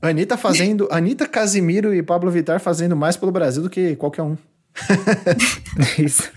[0.00, 0.86] Anitta fazendo.
[0.94, 4.36] Anitta, Casimiro e Pablo Vittar fazendo mais pelo Brasil do que qualquer um.
[5.98, 6.30] Isso.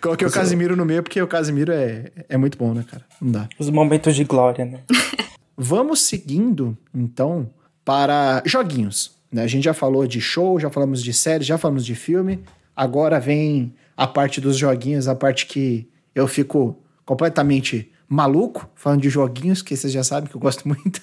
[0.00, 3.04] Coloquei o Casimiro no meio porque o Casimiro é, é muito bom, né, cara?
[3.20, 3.48] Não dá.
[3.58, 4.80] Os momentos de glória, né?
[5.54, 7.50] Vamos seguindo, então,
[7.84, 9.14] para joguinhos.
[9.30, 9.42] Né?
[9.42, 12.42] A gente já falou de show, já falamos de série, já falamos de filme.
[12.74, 19.08] Agora vem a parte dos joguinhos, a parte que eu fico completamente maluco falando de
[19.08, 21.00] joguinhos, que vocês já sabem que eu gosto muito.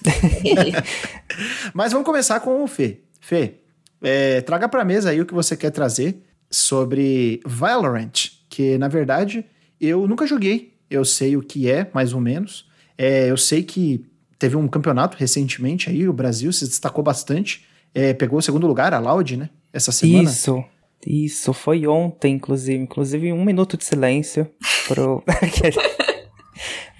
[1.72, 3.00] Mas vamos começar com o Fê.
[3.18, 3.54] Fê,
[4.02, 8.12] é, traga pra mesa aí o que você quer trazer sobre Valorant,
[8.50, 9.42] que na verdade
[9.80, 10.74] eu nunca joguei.
[10.90, 12.68] Eu sei o que é, mais ou menos.
[12.96, 14.04] É, eu sei que
[14.38, 17.64] teve um campeonato recentemente aí, o Brasil se destacou bastante.
[17.94, 19.48] É, pegou o segundo lugar, a Loud, né?
[19.72, 20.28] Essa semana.
[20.28, 20.62] Isso,
[21.06, 21.52] isso.
[21.54, 22.82] Foi ontem, inclusive.
[22.82, 24.46] Inclusive, um minuto de silêncio
[24.86, 25.22] pro...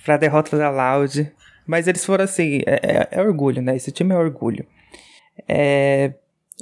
[0.08, 1.30] pra derrota da Loud.
[1.66, 3.76] Mas eles foram assim, é, é, é, orgulho, né?
[3.76, 4.64] Esse time é orgulho.
[5.46, 6.14] É,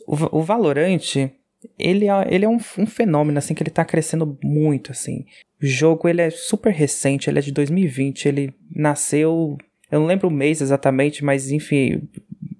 [0.04, 1.30] o, o Valorant,
[1.78, 5.24] ele é, ele é um, um, fenômeno, assim, que ele tá crescendo muito, assim.
[5.62, 9.56] O jogo, ele é super recente, ele é de 2020, ele nasceu...
[9.92, 12.02] Eu não lembro o mês exatamente, mas enfim,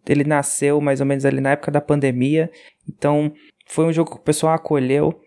[0.09, 2.49] ele nasceu mais ou menos ali na época da pandemia.
[2.89, 3.33] Então,
[3.67, 5.21] foi um jogo que o pessoal acolheu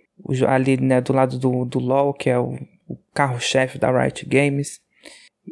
[0.47, 2.53] ali, né, do lado do, do LoL, que é o,
[2.87, 4.79] o carro-chefe da Riot Games.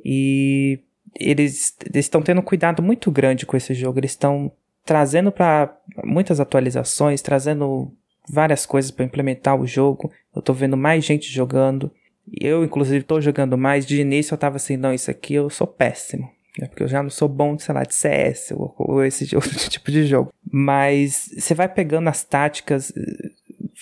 [0.03, 0.79] E
[1.15, 3.99] eles estão tendo um cuidado muito grande com esse jogo.
[3.99, 4.51] Eles estão
[4.85, 7.91] trazendo para muitas atualizações, trazendo
[8.29, 10.11] várias coisas para implementar o jogo.
[10.35, 11.91] Eu tô vendo mais gente jogando.
[12.39, 13.85] Eu, inclusive, tô jogando mais.
[13.85, 16.29] De início eu tava assim, não, isso aqui eu sou péssimo.
[16.59, 16.67] Né?
[16.67, 19.91] Porque eu já não sou bom, sei lá, de CS ou, ou esse outro tipo
[19.91, 20.33] de jogo.
[20.51, 22.91] Mas você vai pegando as táticas,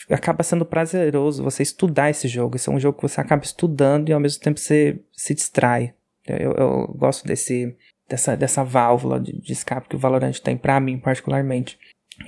[0.09, 2.55] acaba sendo prazeroso você estudar esse jogo.
[2.55, 5.93] Esse é um jogo que você acaba estudando e ao mesmo tempo você se distrai.
[6.28, 7.76] Eu, eu gosto desse,
[8.09, 11.78] dessa, dessa válvula de, de escape que o Valorant tem para mim, particularmente.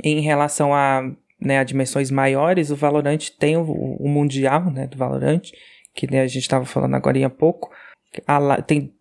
[0.03, 1.01] Em relação a,
[1.39, 5.41] né, a dimensões maiores, o Valorant tem o, o Mundial né, do Valorant,
[5.95, 7.71] que né, a gente estava falando agora há pouco.
[8.27, 8.93] A, tem,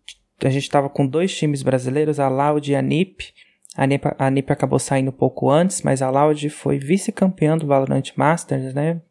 [0.43, 3.33] a gente estava com dois times brasileiros, a Loud e a NIP.
[3.75, 7.67] A NIP, a NIP acabou saindo um pouco antes, mas a Loud foi vice-campeã do
[7.67, 9.01] Valorant Masters, né?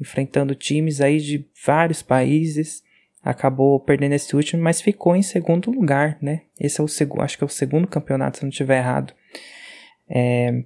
[0.00, 2.82] Enfrentando times aí de vários países
[3.26, 6.42] acabou perdendo esse último, mas ficou em segundo lugar, né?
[6.60, 9.12] Esse é o segundo, acho que é o segundo campeonato, se não estiver errado.
[10.08, 10.62] É,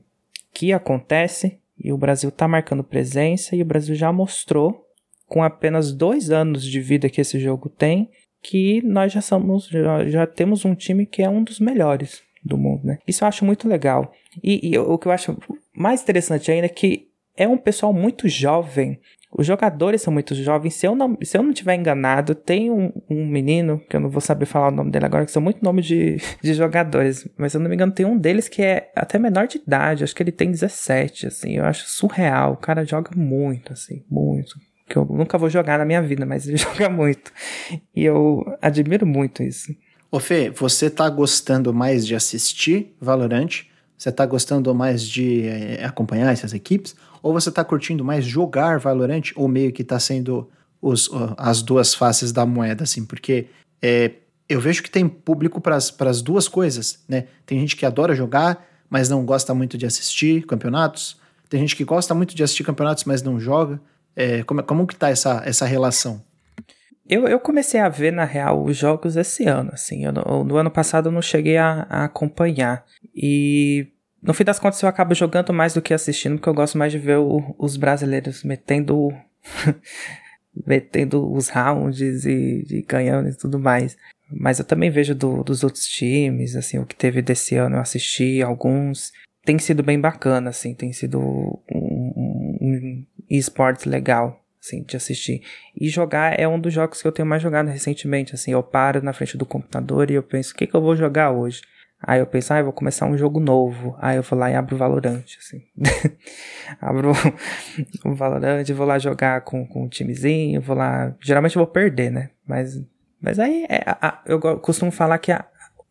[0.52, 4.86] que acontece e o Brasil está marcando presença e o Brasil já mostrou,
[5.26, 8.10] com apenas dois anos de vida que esse jogo tem,
[8.42, 12.58] que nós já somos, já, já temos um time que é um dos melhores do
[12.58, 12.98] mundo, né?
[13.06, 14.12] Isso eu acho muito legal.
[14.42, 15.38] E, e o que eu acho
[15.74, 19.00] mais interessante ainda é que é um pessoal muito jovem
[19.32, 20.74] os jogadores são muito jovens.
[20.74, 24.10] Se eu não, se eu não tiver enganado, tem um, um menino, que eu não
[24.10, 27.28] vou saber falar o nome dele agora, que são muito nomes de, de jogadores.
[27.38, 30.02] Mas se eu não me engano, tem um deles que é até menor de idade.
[30.02, 31.56] Acho que ele tem 17, assim.
[31.56, 32.54] Eu acho surreal.
[32.54, 34.56] O cara joga muito, assim, muito.
[34.88, 37.32] Que eu nunca vou jogar na minha vida, mas ele joga muito.
[37.94, 39.72] E eu admiro muito isso.
[40.10, 43.69] Ô Fê, você tá gostando mais de assistir Valorant?
[44.00, 46.96] Você tá gostando mais de é, acompanhar essas equipes?
[47.22, 50.48] Ou você está curtindo mais jogar Valorant ou meio que está sendo
[50.80, 53.04] os, as duas faces da moeda, assim?
[53.04, 53.48] Porque
[53.82, 54.12] é,
[54.48, 57.26] eu vejo que tem público para as duas coisas, né?
[57.44, 61.18] Tem gente que adora jogar, mas não gosta muito de assistir campeonatos.
[61.50, 63.78] Tem gente que gosta muito de assistir campeonatos, mas não joga.
[64.16, 66.22] É, como, como que tá essa, essa relação?
[67.10, 70.04] Eu, eu comecei a ver, na real, os jogos esse ano, assim.
[70.04, 72.86] Eu, no ano passado eu não cheguei a, a acompanhar.
[73.12, 73.88] E
[74.22, 76.92] no fim das contas, eu acabo jogando mais do que assistindo, porque eu gosto mais
[76.92, 79.08] de ver o, os brasileiros metendo.
[80.66, 83.96] metendo os rounds e, e, ganhando e tudo mais.
[84.30, 87.80] Mas eu também vejo do, dos outros times, assim, o que teve desse ano, eu
[87.80, 89.12] assisti alguns.
[89.44, 95.42] Tem sido bem bacana, assim, tem sido um, um, um esportes legal, assim, de assistir.
[95.74, 99.02] E jogar é um dos jogos que eu tenho mais jogado recentemente, assim, eu paro
[99.02, 101.62] na frente do computador e eu penso, o que, que eu vou jogar hoje?
[102.02, 103.94] Aí eu penso, ah, eu vou começar um jogo novo.
[104.00, 105.62] Aí eu vou lá e abro o Valorant, assim.
[106.80, 107.12] abro
[108.04, 111.14] o Valorant, vou lá jogar com, com um timezinho, vou lá...
[111.20, 112.30] Geralmente eu vou perder, né?
[112.46, 112.80] Mas,
[113.20, 115.44] mas aí é, a, eu costumo falar que a,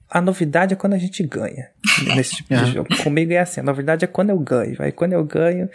[0.10, 1.70] a novidade é quando a gente ganha
[2.16, 2.90] nesse tipo de jogo.
[3.04, 4.76] Comigo é assim, a novidade é quando eu ganho.
[4.80, 5.70] Aí quando eu ganho,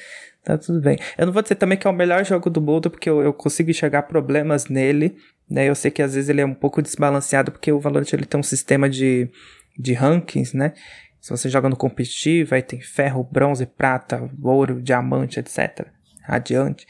[0.45, 0.99] tá tudo bem.
[1.17, 3.33] Eu não vou dizer também que é o melhor jogo do mundo, porque eu, eu
[3.33, 5.17] consigo enxergar problemas nele,
[5.51, 5.69] né?
[5.69, 8.39] Eu sei que às vezes ele é um pouco desbalanceado, porque o Valorant ele tem
[8.39, 9.31] um sistema de
[9.77, 10.73] de rankings, né?
[11.21, 15.87] Se você joga no competitivo, aí tem ferro, bronze, prata, ouro, diamante, etc.
[16.27, 16.87] Adiante.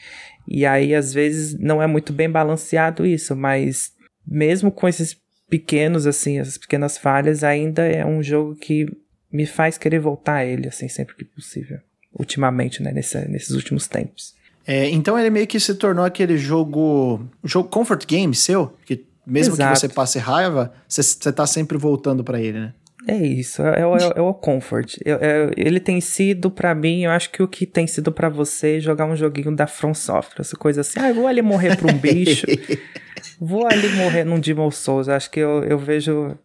[0.47, 3.93] E aí, às vezes, não é muito bem balanceado isso, mas
[4.27, 5.17] mesmo com esses
[5.49, 8.85] pequenos, assim, essas pequenas falhas, ainda é um jogo que
[9.31, 11.79] me faz querer voltar a ele, assim, sempre que possível.
[12.17, 12.91] Ultimamente, né?
[12.91, 14.33] Nesse, nesses últimos tempos.
[14.67, 17.21] É, então ele meio que se tornou aquele jogo.
[17.43, 19.73] jogo comfort game seu, que mesmo Exato.
[19.73, 22.73] que você passe raiva, você, você tá sempre voltando para ele, né?
[23.07, 24.97] É isso, é, é, é, é o comfort.
[25.05, 28.77] É, ele tem sido para mim, eu acho que o que tem sido para você
[28.77, 31.75] é jogar um joguinho da From Software, essa coisa assim, ah, eu vou ali morrer
[31.77, 32.47] pra um bicho.
[33.39, 35.07] vou ali morrer num Demon Souls.
[35.07, 36.35] Acho que eu, eu vejo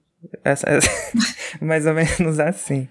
[0.45, 0.91] essa, essa
[1.61, 2.89] mais ou menos assim.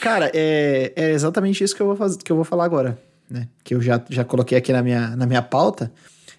[0.00, 3.48] Cara, é, é exatamente isso que eu vou, fazer, que eu vou falar agora, né?
[3.62, 5.92] Que eu já, já coloquei aqui na minha, na minha pauta.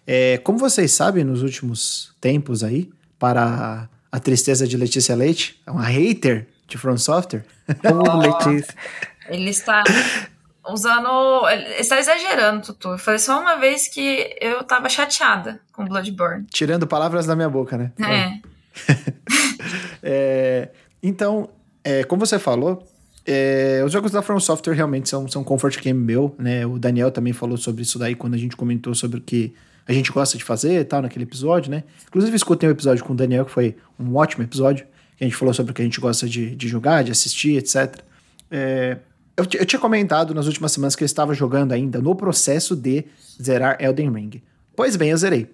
[0.06, 2.90] É, como vocês sabem, nos últimos tempos aí,
[3.20, 7.46] para a tristeza de Letícia Leite, é uma hater de From Software.
[7.86, 8.76] Ô, Letícia.
[9.30, 9.84] Ele está
[10.68, 11.48] usando.
[11.50, 12.98] Ele está exagerando, Tutu.
[12.98, 16.46] Foi só uma vez que eu tava chateada com Bloodborne.
[16.52, 17.92] Tirando palavras da minha boca, né?
[18.00, 18.52] É.
[20.04, 20.70] É,
[21.02, 21.50] então,
[21.84, 22.84] é, como você falou,
[23.26, 26.66] é, os jogos da From Software realmente são, são comfort game meu, né?
[26.66, 29.54] O Daniel também falou sobre isso daí quando a gente comentou sobre o que
[29.88, 31.84] a gente gosta de fazer e tal, naquele episódio, né?
[32.08, 34.86] Inclusive, escutei um episódio com o Daniel, que foi um ótimo episódio,
[35.18, 37.58] que a gente falou sobre o que a gente gosta de, de jogar, de assistir,
[37.58, 38.00] etc.
[38.50, 38.98] É,
[39.36, 43.06] eu, eu, tinha comentado nas últimas semanas que eu estava jogando ainda no processo de
[43.42, 44.42] zerar Elden Ring.
[44.76, 45.50] Pois bem, eu zerei.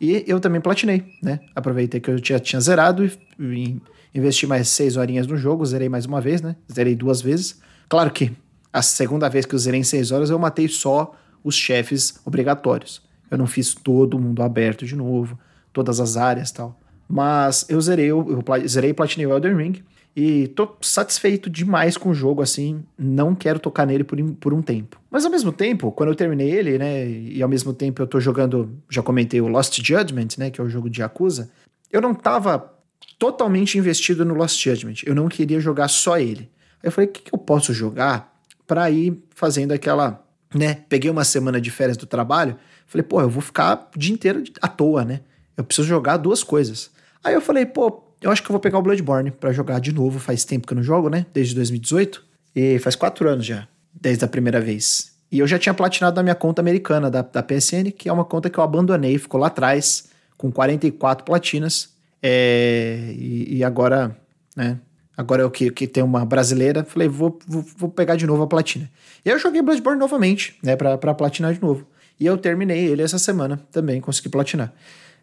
[0.00, 1.40] E eu também platinei, né?
[1.54, 3.04] Aproveitei que eu já tinha zerado
[3.38, 3.76] e,
[4.14, 6.56] investi mais seis horinhas no jogo, zerei mais uma vez, né?
[6.72, 7.60] Zerei duas vezes.
[7.88, 8.32] Claro que
[8.72, 13.02] a segunda vez que eu zerei em seis horas, eu matei só os chefes obrigatórios.
[13.30, 15.38] Eu não fiz todo mundo aberto de novo,
[15.72, 16.78] todas as áreas tal.
[17.08, 19.82] Mas eu zerei, eu, eu zerei e platinei o Elden Ring.
[20.14, 22.82] E tô satisfeito demais com o jogo, assim.
[22.98, 25.00] Não quero tocar nele por, por um tempo.
[25.10, 27.08] Mas ao mesmo tempo, quando eu terminei ele, né?
[27.08, 30.50] E ao mesmo tempo eu tô jogando, já comentei o Lost Judgment, né?
[30.50, 31.50] Que é o jogo de Yakuza.
[31.90, 32.74] Eu não tava
[33.18, 35.02] totalmente investido no Lost Judgment.
[35.04, 36.50] Eu não queria jogar só ele.
[36.82, 38.34] Aí eu falei, o que, que eu posso jogar
[38.66, 40.82] para ir fazendo aquela, né?
[40.88, 42.56] Peguei uma semana de férias do trabalho.
[42.86, 45.20] Falei, pô, eu vou ficar o dia inteiro à toa, né?
[45.56, 46.90] Eu preciso jogar duas coisas.
[47.22, 49.92] Aí eu falei, pô, eu acho que eu vou pegar o Bloodborne para jogar de
[49.92, 50.18] novo.
[50.18, 51.24] Faz tempo que eu não jogo, né?
[51.32, 52.22] Desde 2018.
[52.54, 55.12] E faz quatro anos já, desde a primeira vez.
[55.30, 58.24] E eu já tinha platinado na minha conta americana da, da PSN, que é uma
[58.24, 61.90] conta que eu abandonei, ficou lá atrás, com 44 platinas.
[62.22, 64.14] É, e, e, agora,
[64.56, 64.78] né?
[65.16, 68.46] Agora eu que, que tem uma brasileira, falei, vou, vou, vou, pegar de novo a
[68.46, 68.90] platina.
[69.24, 70.76] E aí eu joguei Bloodborne novamente, né?
[70.76, 71.86] Pra, pra platinar de novo.
[72.18, 74.72] E eu terminei ele essa semana também, consegui platinar.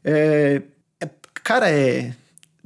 [0.04, 0.62] É,
[1.02, 1.10] é,
[1.44, 2.14] cara, é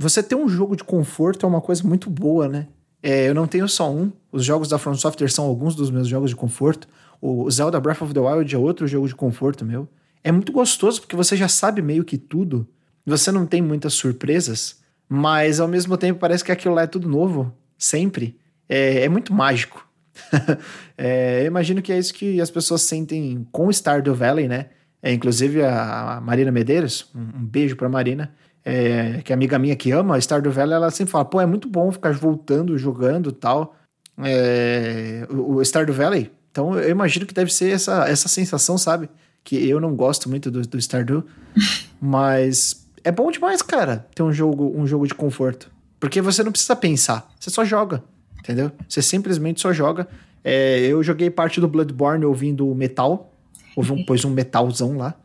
[0.01, 2.67] você ter um jogo de conforto é uma coisa muito boa, né?
[3.03, 4.11] É, eu não tenho só um.
[4.31, 6.87] Os jogos da From Software são alguns dos meus jogos de conforto.
[7.21, 9.87] O Zelda Breath of the Wild é outro jogo de conforto meu.
[10.23, 12.67] É muito gostoso porque você já sabe meio que tudo.
[13.05, 14.79] Você não tem muitas surpresas,
[15.09, 18.37] mas ao mesmo tempo parece que aquilo lá é tudo novo, sempre.
[18.69, 19.87] É, é muito mágico.
[20.97, 24.67] é, eu imagino que é isso que as pessoas sentem com Stardew Valley, né?
[25.01, 28.31] É, inclusive a, a Marina Medeiros, um, um beijo pra Marina
[28.63, 31.45] é, que é amiga minha que ama, a Stardew Valley, ela sempre fala, pô, é
[31.45, 33.75] muito bom ficar voltando, jogando tal.
[34.23, 39.09] É, o, o Stardew Valley, então eu imagino que deve ser essa, essa sensação, sabe?
[39.43, 41.23] Que eu não gosto muito do, do Stardew,
[41.99, 45.71] mas é bom demais, cara, ter um jogo, um jogo de conforto.
[45.99, 48.03] Porque você não precisa pensar, você só joga,
[48.39, 48.71] entendeu?
[48.87, 50.07] Você simplesmente só joga.
[50.43, 53.33] É, eu joguei parte do Bloodborne ouvindo metal,
[53.75, 55.15] houve um, pôs um metalzão lá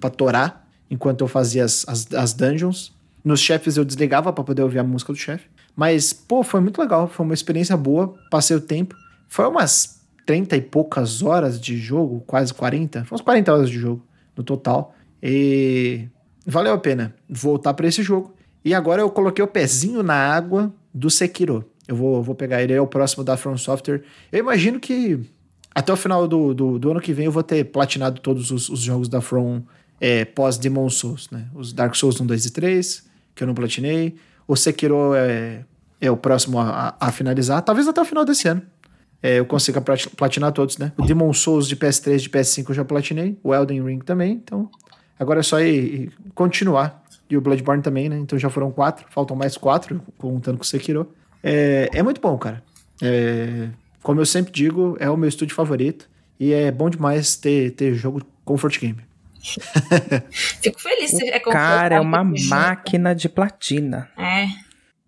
[0.00, 2.94] pra torar enquanto eu fazia as, as, as dungeons.
[3.24, 5.48] Nos chefes eu desligava para poder ouvir a música do chefe.
[5.74, 7.08] Mas, pô, foi muito legal.
[7.08, 8.14] Foi uma experiência boa.
[8.30, 8.94] Passei o tempo.
[9.28, 13.04] Foi umas 30 e poucas horas de jogo, quase 40.
[13.04, 14.02] Foi uns 40 horas de jogo
[14.36, 14.94] no total.
[15.22, 16.08] E
[16.46, 18.34] valeu a pena voltar para esse jogo.
[18.64, 21.64] E agora eu coloquei o pezinho na água do Sekiro.
[21.86, 24.02] Eu vou, vou pegar ele, é o próximo da From Software.
[24.32, 25.20] Eu imagino que
[25.74, 28.68] até o final do, do, do ano que vem eu vou ter platinado todos os,
[28.68, 29.62] os jogos da From
[30.00, 31.46] é, pós-Demon Souls, né?
[31.54, 34.16] Os Dark Souls 1, 2 e 3, que eu não platinei.
[34.46, 35.64] O Sekiro é,
[36.00, 38.62] é o próximo a, a, finalizar, talvez até o final desse ano.
[39.22, 40.92] É, eu consiga platinar todos, né?
[40.96, 44.70] O Demon Souls de PS3 de PS5 eu já platinei, o Elden Ring também, então
[45.18, 47.02] agora é só ir, ir continuar.
[47.28, 48.16] E o Bloodborne também, né?
[48.18, 51.10] Então já foram quatro, faltam mais quatro, contando com o Sekiro.
[51.42, 52.62] É, é muito bom, cara.
[53.02, 53.68] É,
[54.00, 56.08] como eu sempre digo, é o meu estúdio favorito.
[56.38, 58.98] E é bom demais ter, ter jogo Comfort Game.
[60.62, 61.12] Fico feliz.
[61.12, 64.08] O é cara é uma máquina de platina.
[64.16, 64.46] É.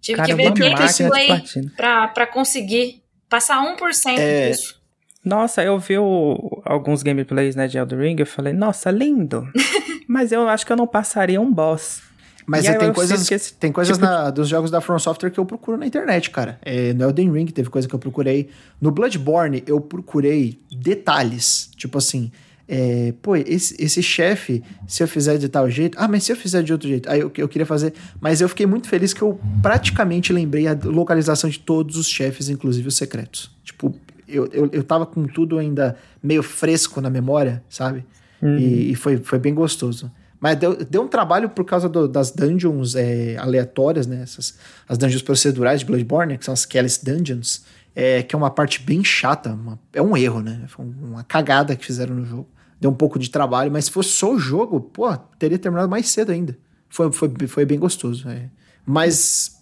[0.00, 1.42] Tive cara, que ver gameplay
[1.76, 4.50] pra, pra conseguir passar 1% é...
[4.50, 4.78] disso.
[5.24, 9.46] Nossa, eu vi o, alguns gameplays né, de Elden Ring, eu falei, nossa, lindo.
[10.08, 12.00] Mas eu acho que eu não passaria um boss.
[12.46, 14.08] Mas é, tem, coisas, esse, tem coisas tipo...
[14.08, 16.58] na, dos jogos da From Software que eu procuro na internet, cara.
[16.62, 18.48] É, no Elden Ring teve coisa que eu procurei.
[18.80, 21.68] No Bloodborne eu procurei detalhes.
[21.76, 22.32] Tipo assim,
[22.68, 26.36] é, pô, esse, esse chefe, se eu fizer de tal jeito, ah, mas se eu
[26.36, 29.22] fizer de outro jeito, aí eu, eu queria fazer, mas eu fiquei muito feliz que
[29.22, 33.50] eu praticamente lembrei a localização de todos os chefes, inclusive os secretos.
[33.64, 33.94] Tipo,
[34.28, 38.04] eu, eu, eu tava com tudo ainda meio fresco na memória, sabe?
[38.42, 38.58] Uhum.
[38.58, 40.12] E, e, foi, foi bem gostoso.
[40.38, 44.20] Mas deu, deu um trabalho por causa do, das dungeons é, aleatórias, né?
[44.22, 47.64] Essas, as dungeons procedurais de Bloodborne, que são as Kelly's Dungeons,
[47.96, 49.54] é, que é uma parte bem chata.
[49.54, 50.64] Uma, é um erro, né?
[50.68, 52.46] Foi uma cagada que fizeram no jogo.
[52.80, 56.08] Deu um pouco de trabalho, mas se fosse só o jogo, pô, teria terminado mais
[56.08, 56.56] cedo ainda.
[56.88, 58.28] Foi, foi, foi bem gostoso.
[58.28, 58.48] É.
[58.86, 59.58] Mas.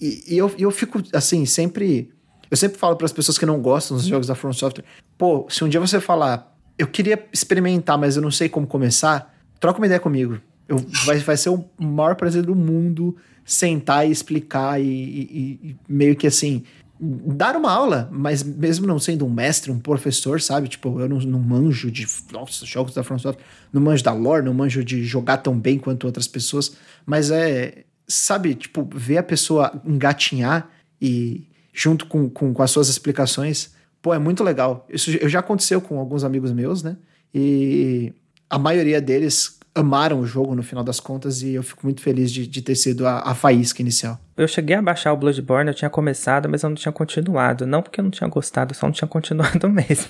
[0.00, 2.10] E, e eu, eu fico, assim, sempre.
[2.50, 4.84] Eu sempre falo para as pessoas que não gostam dos jogos da From Software:
[5.16, 9.34] pô, se um dia você falar, eu queria experimentar, mas eu não sei como começar
[9.60, 10.38] troca uma ideia comigo.
[10.68, 15.76] Eu, vai, vai ser o maior prazer do mundo sentar e explicar e, e, e,
[15.88, 16.64] meio que assim.
[16.98, 20.68] Dar uma aula, mas mesmo não sendo um mestre, um professor, sabe?
[20.68, 24.44] Tipo, eu não, não manjo de nossa, jogos da From Software, não manjo da lore,
[24.44, 29.22] não manjo de jogar tão bem quanto outras pessoas, mas é, sabe, tipo, ver a
[29.22, 30.70] pessoa engatinhar
[31.00, 34.86] e junto com, com, com as suas explicações, pô, é muito legal.
[34.88, 36.96] Isso já aconteceu com alguns amigos meus, né?
[37.34, 38.14] E
[38.48, 42.32] a maioria deles amaram o jogo no final das contas e eu fico muito feliz
[42.32, 44.18] de, de ter sido a, a, faísca inicial.
[44.36, 47.66] Eu cheguei a baixar o Bloodborne, eu tinha começado, mas eu não tinha continuado.
[47.66, 50.08] Não porque eu não tinha gostado, só não tinha continuado mesmo.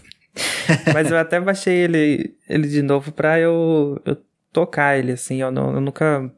[0.95, 4.17] mas eu até baixei ele, ele de novo pra eu, eu
[4.53, 5.43] tocar ele, assim.
[5.43, 6.31] Eu, não, eu nunca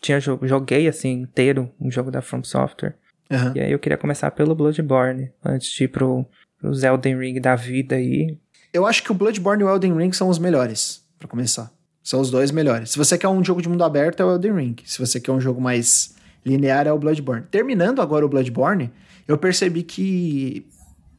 [0.00, 2.96] tinha joguei assim inteiro um jogo da From Software.
[3.30, 3.52] Uhum.
[3.54, 6.26] E aí eu queria começar pelo Bloodborne, antes de ir pro,
[6.60, 8.36] pro Elden Ring da vida aí.
[8.74, 11.72] Eu acho que o Bloodborne e o Elden Ring são os melhores para começar.
[12.02, 12.90] São os dois melhores.
[12.90, 14.76] Se você quer um jogo de mundo aberto, é o Elden Ring.
[14.84, 17.44] Se você quer um jogo mais linear, é o Bloodborne.
[17.50, 18.90] Terminando agora o Bloodborne,
[19.28, 20.66] eu percebi que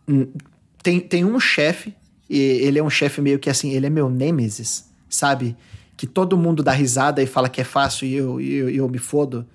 [0.08, 0.28] hum,
[0.82, 1.96] tem, tem um chefe,
[2.30, 5.56] e ele é um chefe meio que assim, ele é meu nêmesis, sabe?
[5.96, 8.98] Que todo mundo dá risada e fala que é fácil e eu, eu, eu me
[8.98, 9.46] fodo.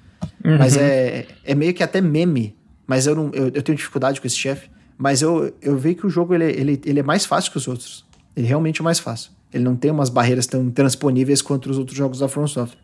[0.45, 0.57] Uhum.
[0.57, 2.57] Mas é, é meio que até meme.
[2.87, 4.71] Mas eu, não, eu, eu tenho dificuldade com esse chefe.
[4.97, 7.69] Mas eu, eu vi que o jogo ele, ele, ele é mais fácil que os
[7.69, 8.05] outros.
[8.35, 9.31] Ele realmente é mais fácil.
[9.53, 12.79] Ele não tem umas barreiras tão transponíveis quanto os outros jogos da From Software.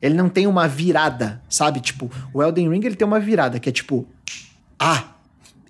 [0.00, 1.80] Ele não tem uma virada, sabe?
[1.80, 4.06] Tipo, o Elden Ring ele tem uma virada que é tipo,
[4.78, 5.14] ah,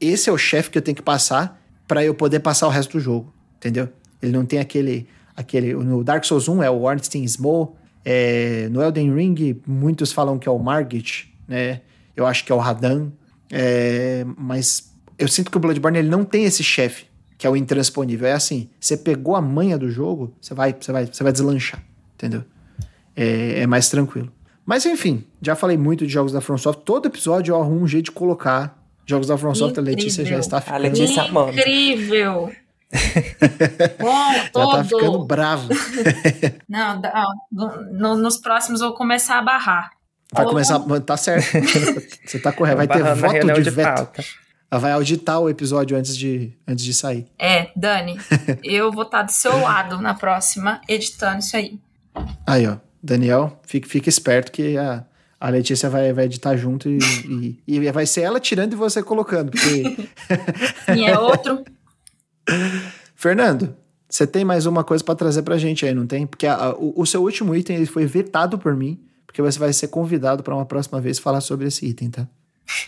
[0.01, 2.93] esse é o chefe que eu tenho que passar para eu poder passar o resto
[2.93, 3.88] do jogo, entendeu?
[4.20, 8.82] Ele não tem aquele aquele no Dark Souls 1 é o Ornstein Small, é, no
[8.82, 11.82] Elden Ring muitos falam que é o Margit, né?
[12.16, 13.11] Eu acho que é o Radan,
[13.51, 17.07] é, mas eu sinto que o Bloodborne ele não tem esse chefe
[17.43, 18.28] que é o intransponível.
[18.28, 21.82] É assim, você pegou a manha do jogo, você vai, você vai, você vai deslanchar,
[22.14, 22.45] entendeu?
[23.16, 24.32] É, é mais tranquilo.
[24.64, 26.84] Mas enfim, já falei muito de jogos da From Software.
[26.84, 29.82] Todo episódio eu arrumo um jeito de colocar jogos da From Software.
[29.82, 30.76] A Letícia já está ficando...
[30.76, 31.59] A Letícia amando.
[31.59, 32.53] Incrível!
[33.99, 34.70] Bom, todo.
[34.70, 35.68] Já tá ficando bravo.
[36.70, 37.03] Não,
[37.90, 39.90] no, nos próximos eu vou começar a barrar.
[40.32, 41.45] Vai começar, tá certo.
[42.24, 42.76] Você tá correto.
[42.76, 43.97] Vai ter voto de, de veto.
[43.97, 44.22] Pauta.
[44.73, 47.27] Ela vai auditar o episódio antes de, antes de sair.
[47.39, 48.18] É, Dani,
[48.64, 51.79] eu vou estar do seu lado na próxima, editando isso aí.
[52.47, 52.79] Aí, ó.
[53.03, 55.05] Daniel, fique, fique esperto que a,
[55.39, 56.99] a Letícia vai, vai editar junto e,
[57.68, 59.51] e, e vai ser ela tirando e você colocando.
[59.51, 60.09] Porque...
[60.97, 61.62] e é outro.
[63.14, 63.77] Fernando,
[64.09, 66.27] você tem mais uma coisa para trazer pra gente aí, não tem?
[66.27, 69.59] Porque a, a, o, o, seu último item ele foi vetado por mim, porque você
[69.59, 72.27] vai ser convidado para uma próxima vez falar sobre esse item, tá?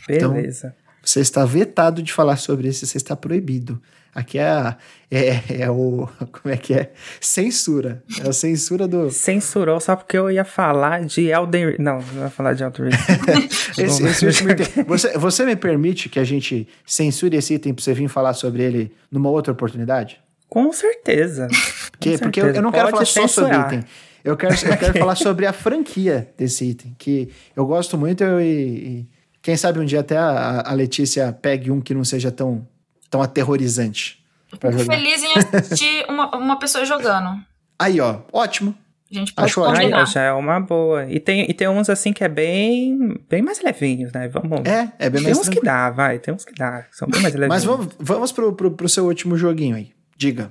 [0.08, 0.68] Beleza.
[0.68, 3.80] Então, você está vetado de falar sobre isso, você está proibido.
[4.14, 4.76] Aqui é, a,
[5.10, 6.08] é, é o.
[6.30, 6.92] Como é que é?
[7.20, 8.02] Censura.
[8.24, 9.10] É a censura do.
[9.10, 11.76] Censurou só porque eu ia falar de Elden Ring.
[11.80, 12.96] Não, não ia falar de Elden Ring.
[13.76, 17.92] esse, esse item, você, você me permite que a gente censure esse item para você
[17.92, 20.20] vir falar sobre ele numa outra oportunidade?
[20.48, 21.48] Com certeza.
[21.90, 22.58] Porque, Com porque certeza.
[22.58, 23.28] eu não quero Pode falar censurar.
[23.28, 23.90] só sobre o item.
[24.24, 28.40] Eu quero, eu quero falar sobre a franquia desse item, que eu gosto muito eu,
[28.40, 29.06] e,
[29.44, 32.66] quem sabe um dia até a, a Letícia pegue um que não seja tão,
[33.10, 34.24] tão aterrorizante.
[34.48, 37.44] Fico feliz em assistir uma, uma pessoa jogando.
[37.78, 38.74] Aí, ó, ótimo.
[39.12, 40.06] A gente pode Acho combinar.
[40.06, 41.04] já é uma boa.
[41.10, 44.28] E tem, e tem uns assim que é bem, bem mais levinhos, né?
[44.28, 44.64] Vamos.
[44.64, 46.18] É, é bem tem mais uns que dá, vai.
[46.18, 46.86] Tem uns que dá.
[46.90, 47.54] São bem mais levinhos.
[47.54, 49.92] Mas vamos, vamos pro, pro, pro seu último joguinho aí.
[50.16, 50.50] Diga.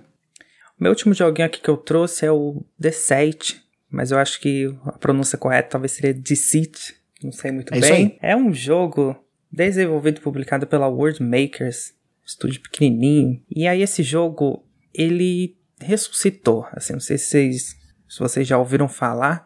[0.80, 3.60] O meu último joguinho aqui que eu trouxe é o The Set.
[3.90, 8.18] Mas eu acho que a pronúncia correta talvez seria Deceit não sei muito é bem.
[8.22, 9.16] É um jogo
[9.52, 11.94] desenvolvido e publicado pela World Makers,
[12.26, 13.42] estúdio pequenininho.
[13.50, 17.76] E aí esse jogo, ele ressuscitou, assim, não sei se vocês,
[18.08, 19.46] se vocês já ouviram falar,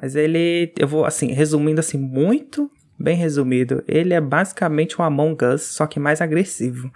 [0.00, 5.44] mas ele, eu vou assim, resumindo assim muito bem resumido, ele é basicamente um Among
[5.44, 6.90] Us, só que mais agressivo.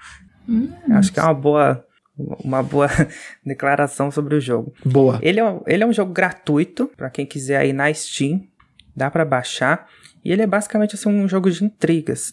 [0.49, 0.71] Hum.
[0.93, 2.89] Acho que é uma boa uma boa
[3.45, 4.75] declaração sobre o jogo.
[4.85, 5.19] Boa.
[5.23, 8.43] Ele é, ele é um jogo gratuito para quem quiser aí na Steam,
[8.95, 9.89] dá para baixar.
[10.25, 12.33] E ele é basicamente assim, um jogo de intrigas.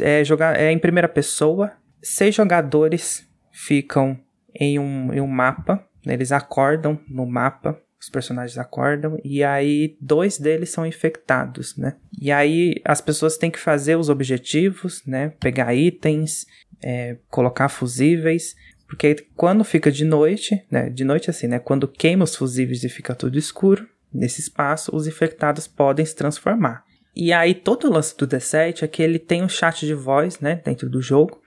[0.00, 1.72] É, jogar, é em primeira pessoa.
[2.02, 4.18] Seis jogadores ficam
[4.54, 5.84] em um, em um mapa.
[6.04, 11.96] Eles acordam no mapa os personagens acordam e aí dois deles são infectados, né?
[12.20, 15.32] E aí as pessoas têm que fazer os objetivos, né?
[15.40, 16.46] Pegar itens,
[16.82, 18.54] é, colocar fusíveis,
[18.86, 20.88] porque quando fica de noite, né?
[20.88, 21.58] De noite assim, né?
[21.58, 26.84] Quando queima os fusíveis e fica tudo escuro, nesse espaço, os infectados podem se transformar.
[27.16, 30.38] E aí todo o lance do D7 é que ele tem um chat de voz,
[30.38, 30.60] né?
[30.62, 31.40] Dentro do jogo.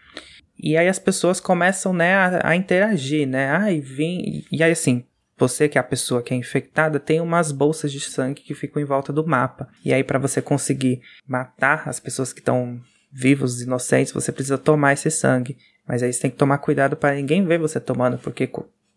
[0.57, 3.49] E aí as pessoas começam, né, a, a interagir, né?
[3.51, 4.43] Ai, vim.
[4.51, 5.05] E aí assim,
[5.38, 8.82] você que é a pessoa que é infectada tem umas bolsas de sangue que ficam
[8.82, 9.70] em volta do mapa.
[9.86, 14.57] E aí para você conseguir matar as pessoas que estão vivos, os inocentes, você precisa
[14.57, 15.55] tomar esse sangue.
[15.88, 18.49] Mas aí você tem que tomar cuidado para ninguém ver você tomando, porque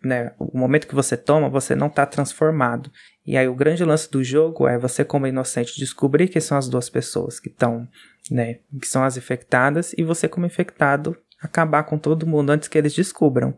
[0.03, 2.90] né, o momento que você toma, você não está transformado.
[3.26, 6.68] E aí o grande lance do jogo é você como inocente descobrir que são as
[6.68, 7.88] duas pessoas que estão,
[8.30, 12.78] né, que são as infectadas e você como infectado acabar com todo mundo antes que
[12.78, 13.55] eles descubram.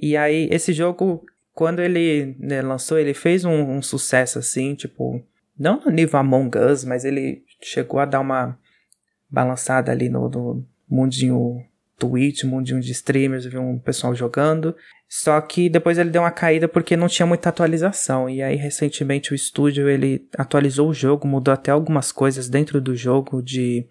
[0.00, 1.24] E aí esse jogo
[1.58, 5.20] quando ele né, lançou, ele fez um, um, sucesso assim, tipo,
[5.58, 8.56] não no nível Among Us, mas ele chegou a dar uma
[9.28, 11.60] balançada ali no, no mundinho
[11.98, 14.76] Twitch, mundinho de streamers, viu um pessoal jogando.
[15.08, 18.28] Só que depois ele deu uma caída porque não tinha muita atualização.
[18.28, 22.94] E aí recentemente o estúdio ele atualizou o jogo, mudou até algumas coisas dentro do
[22.94, 23.86] jogo de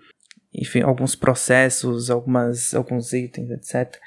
[0.53, 3.99] enfim, alguns processos, algumas alguns itens, etc.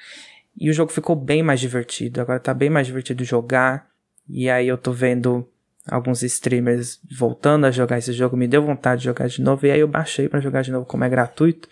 [0.56, 2.20] E o jogo ficou bem mais divertido.
[2.20, 3.88] Agora tá bem mais divertido jogar.
[4.28, 5.48] E aí eu tô vendo
[5.88, 8.36] alguns streamers voltando a jogar esse jogo.
[8.36, 9.66] Me deu vontade de jogar de novo.
[9.66, 11.68] E aí eu baixei para jogar de novo como é gratuito.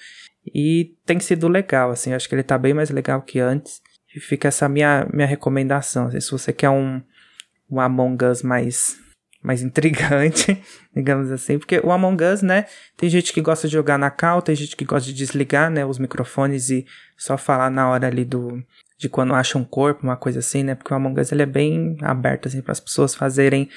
[0.53, 2.12] E tem sido legal, assim.
[2.12, 3.80] Acho que ele tá bem mais legal que antes.
[4.14, 6.11] E fica essa minha, minha recomendação.
[6.11, 7.00] Se você quer um,
[7.70, 8.96] um Among Us mais
[9.40, 10.61] mais intrigante,
[10.94, 14.42] digamos assim, porque o Among Us, né, tem gente que gosta de jogar na cal,
[14.42, 16.84] tem gente que gosta de desligar, né, os microfones e
[17.16, 18.61] só falar na hora ali do
[18.98, 21.46] de quando acha um corpo, uma coisa assim, né, porque o Among Us ele é
[21.46, 23.68] bem aberto assim para as pessoas fazerem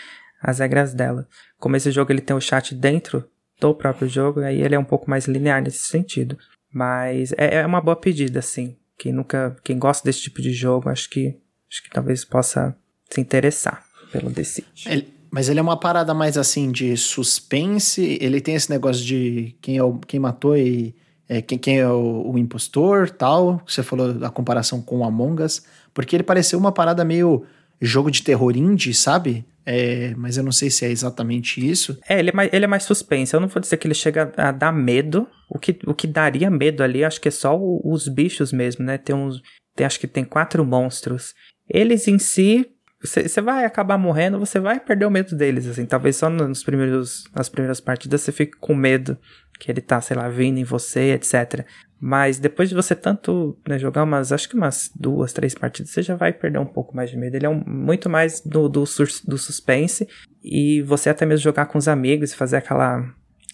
[0.41, 1.27] as regras dela.
[1.59, 3.23] Como esse jogo ele tem o chat dentro
[3.59, 6.37] do próprio jogo, aí ele é um pouco mais linear nesse sentido.
[6.73, 8.75] Mas é, é uma boa pedida, assim.
[9.01, 11.35] Quem nunca, quem gosta desse tipo de jogo, acho que
[11.67, 12.77] acho que talvez possa
[13.09, 14.67] se interessar pelo Decide.
[14.85, 18.19] Ele, mas ele é uma parada mais assim de suspense.
[18.21, 20.93] Ele tem esse negócio de quem, é o, quem matou e
[21.27, 23.63] é, quem, quem é o, o, impostor, tal.
[23.65, 25.63] Você falou da comparação com Among Us.
[25.95, 27.43] Porque ele pareceu uma parada meio
[27.81, 29.43] jogo de terror indie, sabe?
[29.65, 31.97] É, mas eu não sei se é exatamente isso.
[32.07, 33.33] É, ele é, mais, ele é mais suspense.
[33.33, 35.27] Eu não vou dizer que ele chega a dar medo.
[35.49, 38.83] O que, o que daria medo ali, acho que é só o, os bichos mesmo,
[38.85, 38.97] né?
[38.97, 39.41] Tem uns.
[39.75, 41.33] Tem, acho que tem quatro monstros.
[41.69, 42.65] Eles em si
[43.03, 45.85] você vai acabar morrendo, você vai perder o medo deles, assim.
[45.85, 49.17] Talvez só nos primeiros, nas primeiras partidas você fique com medo
[49.59, 51.65] que ele tá, sei lá, vindo em você, etc.
[52.01, 56.01] Mas depois de você tanto né, jogar umas, acho que umas duas, três partidas, você
[56.01, 57.35] já vai perder um pouco mais de medo.
[57.35, 60.07] Ele é um, muito mais do, do, do suspense.
[60.43, 63.07] E você até mesmo jogar com os amigos, fazer aquela,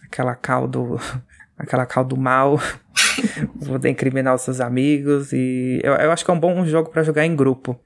[0.05, 0.97] aquela caldo,
[1.59, 2.57] aquela caldo mal.
[3.67, 5.33] poder incriminar os seus amigos.
[5.33, 7.77] E eu, eu acho que é um bom jogo para jogar em grupo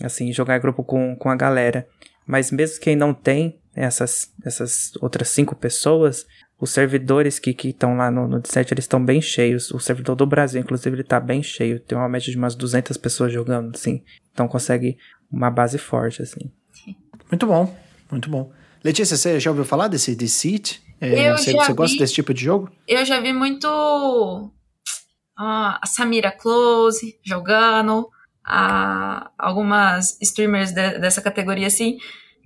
[0.00, 1.86] assim, jogar em grupo com, com a galera.
[2.26, 6.26] Mas mesmo quem não tem essas, essas outras cinco pessoas,
[6.62, 9.72] os servidores que estão lá no, no D7, eles estão bem cheios.
[9.72, 11.80] O servidor do Brasil, inclusive, ele tá bem cheio.
[11.80, 14.00] Tem uma média de umas 200 pessoas jogando, assim.
[14.32, 14.96] Então consegue
[15.28, 16.52] uma base forte, assim.
[17.28, 17.76] Muito bom,
[18.08, 18.52] muito bom.
[18.84, 20.80] Letícia, você já ouviu falar desse Deceit?
[21.00, 22.70] É, eu você, já você gosta vi, desse tipo de jogo?
[22.86, 23.66] Eu já vi muito
[25.36, 28.08] ah, a Samira Close jogando
[28.44, 31.98] a algumas streamers de, dessa categoria assim.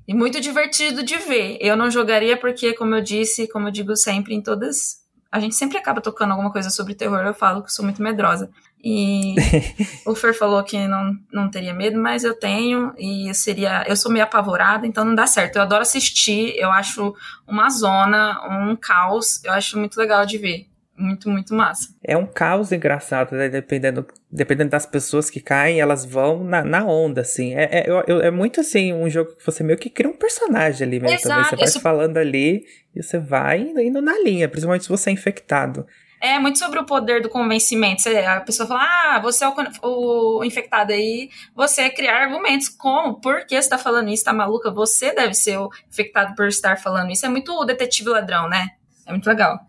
[0.06, 1.58] E muito divertido de ver.
[1.60, 5.04] Eu não jogaria porque, como eu disse, como eu digo sempre em todas.
[5.32, 7.20] A gente sempre acaba tocando alguma coisa sobre terror.
[7.20, 8.50] Eu falo que sou muito medrosa.
[8.82, 9.34] E
[10.06, 12.94] o Fer falou que não, não teria medo, mas eu tenho.
[12.96, 13.84] E seria.
[13.88, 15.56] Eu sou meio apavorada, então não dá certo.
[15.56, 16.54] Eu adoro assistir.
[16.56, 17.14] Eu acho
[17.46, 19.42] uma zona, um caos.
[19.44, 20.68] Eu acho muito legal de ver
[20.98, 21.94] muito, muito massa.
[22.02, 23.48] É um caos engraçado, né?
[23.48, 27.54] Dependendo, dependendo das pessoas que caem, elas vão na, na onda, assim.
[27.54, 31.00] É, é, é, muito assim, um jogo que você meio que cria um personagem ali
[31.00, 31.16] mesmo.
[31.16, 31.56] Exato.
[31.56, 35.12] Você vai falando ali e você vai indo, indo na linha, principalmente se você é
[35.12, 35.86] infectado.
[36.20, 38.02] É muito sobre o poder do convencimento.
[38.02, 42.68] Você, a pessoa fala, ah, você é o, o, infectado aí, você criar argumentos.
[42.70, 43.20] Como?
[43.20, 44.24] Por que você tá falando isso?
[44.24, 44.70] Tá maluca?
[44.70, 47.26] Você deve ser o infectado por estar falando isso.
[47.26, 48.70] É muito o detetive ladrão, né?
[49.04, 49.60] É muito legal.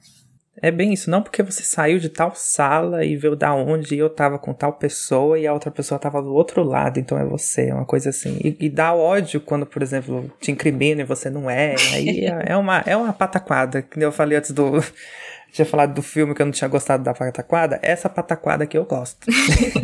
[0.60, 4.10] É bem isso, não porque você saiu de tal sala e veio da onde eu
[4.10, 7.70] tava com tal pessoa e a outra pessoa tava do outro lado, então é você,
[7.70, 8.40] é uma coisa assim.
[8.44, 11.76] E, e dá ódio quando, por exemplo, te incrimina e você não é.
[11.94, 14.72] Aí é, é uma, é uma pataquada, que eu falei antes do.
[15.54, 17.80] Tinha falado do filme que eu não tinha gostado da pataquada.
[17.82, 19.26] Essa pataquada que eu gosto.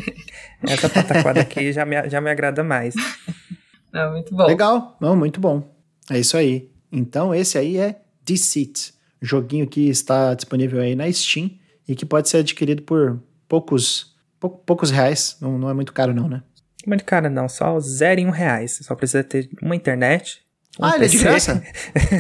[0.61, 2.93] Essa pataquada aqui já me, já me agrada mais.
[3.91, 4.45] Não, muito bom.
[4.45, 5.63] Legal, não, muito bom.
[6.11, 6.69] É isso aí.
[6.91, 7.95] Então, esse aí é
[8.26, 8.93] Deceit,
[9.24, 11.51] joguinho que está disponível aí na Steam
[11.88, 15.38] e que pode ser adquirido por poucos, pou, poucos reais.
[15.41, 16.43] Não, não é muito caro, não, né?
[16.86, 17.47] Não é muito caro, não.
[17.47, 18.80] Só zero e um reais.
[18.82, 20.41] Só precisa ter uma internet.
[20.80, 21.63] Um ah, ele é de graça?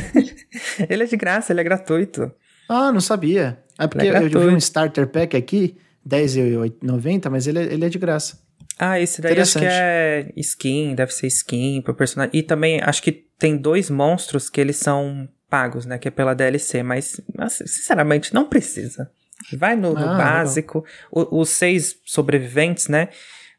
[0.89, 2.31] ele é de graça, ele é gratuito.
[2.69, 3.59] Ah, não sabia.
[3.77, 5.77] É porque é eu vi um starter pack aqui,
[6.09, 8.39] R$10,90, mas ele, é, ele é de graça.
[8.77, 12.31] Ah, esse daí acho que é skin, deve ser skin pro personagem.
[12.37, 15.99] E também acho que tem dois monstros que eles são pagos, né?
[15.99, 19.11] Que é pela DLC, mas sinceramente não precisa.
[19.55, 20.83] Vai no, no ah, básico.
[21.11, 23.09] O, os seis sobreviventes, né?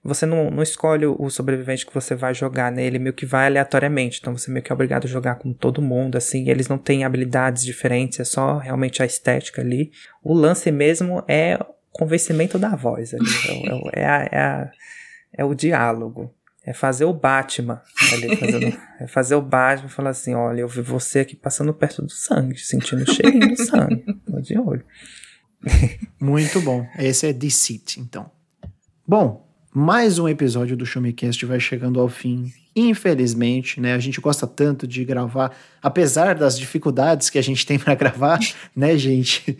[0.03, 4.18] Você não, não escolhe o sobrevivente que você vai jogar nele, meio que vai aleatoriamente.
[4.20, 6.51] Então você meio que é obrigado a jogar com todo mundo, assim.
[6.51, 9.92] Eles não têm habilidades diferentes, é só realmente a estética ali.
[10.20, 13.24] O lance mesmo é o convencimento da voz ali.
[13.95, 14.70] é, é, é, a, é, a,
[15.38, 16.34] é o diálogo.
[16.67, 20.81] É fazer o Batman ali, fazendo, é fazer o Batman falar assim, olha, eu vi
[20.81, 24.05] você aqui passando perto do sangue, sentindo o cheirinho do sangue.
[24.25, 24.85] Tô de olho.
[26.19, 26.87] Muito bom.
[26.99, 28.31] Esse é Deceit, então.
[29.07, 32.51] Bom, mais um episódio do Showmecast vai chegando ao fim.
[32.75, 33.93] Infelizmente, né?
[33.93, 38.39] A gente gosta tanto de gravar, apesar das dificuldades que a gente tem para gravar,
[38.75, 39.59] né, gente?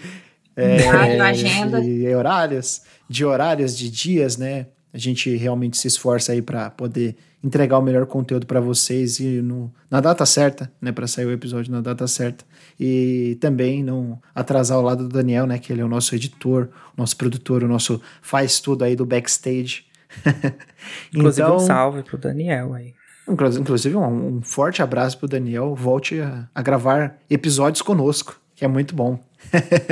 [0.57, 0.77] É.
[0.77, 4.67] De horários, de horários, de dias, né?
[4.95, 9.43] A gente realmente se esforça aí para poder entregar o melhor conteúdo para vocês e
[9.43, 12.45] no, na data certa, né, para sair o episódio na data certa.
[12.79, 16.69] E também não atrasar o lado do Daniel, né, que ele é o nosso editor,
[16.97, 19.85] o nosso produtor, o nosso faz tudo aí do backstage.
[21.13, 22.95] Inclusive então, um salve pro Daniel aí.
[23.29, 28.69] Inclusive um, um forte abraço pro Daniel, volte a, a gravar episódios conosco, que é
[28.69, 29.19] muito bom.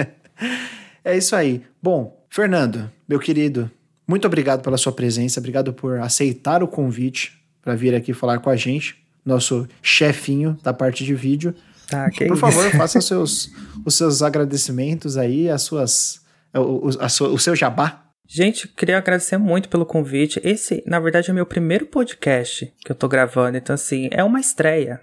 [1.05, 1.63] é isso aí.
[1.83, 3.71] Bom, Fernando, meu querido,
[4.07, 8.51] muito obrigado pela sua presença, obrigado por aceitar o convite para vir aqui falar com
[8.51, 11.55] a gente, nosso chefinho da parte de vídeo.
[11.93, 13.51] Ah, por favor, faça os seus,
[13.85, 16.21] os seus agradecimentos aí, as suas,
[16.55, 18.05] o, a sua, o seu jabá.
[18.27, 20.41] Gente, queria agradecer muito pelo convite.
[20.43, 24.41] Esse, na verdade, é meu primeiro podcast que eu tô gravando, então assim, é uma
[24.41, 25.01] estreia.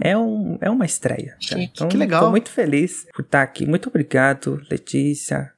[0.00, 1.36] É, um, é uma estreia.
[1.48, 1.58] Tá?
[1.58, 2.24] Então, que legal.
[2.24, 3.64] Tô muito feliz por estar aqui.
[3.66, 5.50] Muito obrigado, Letícia,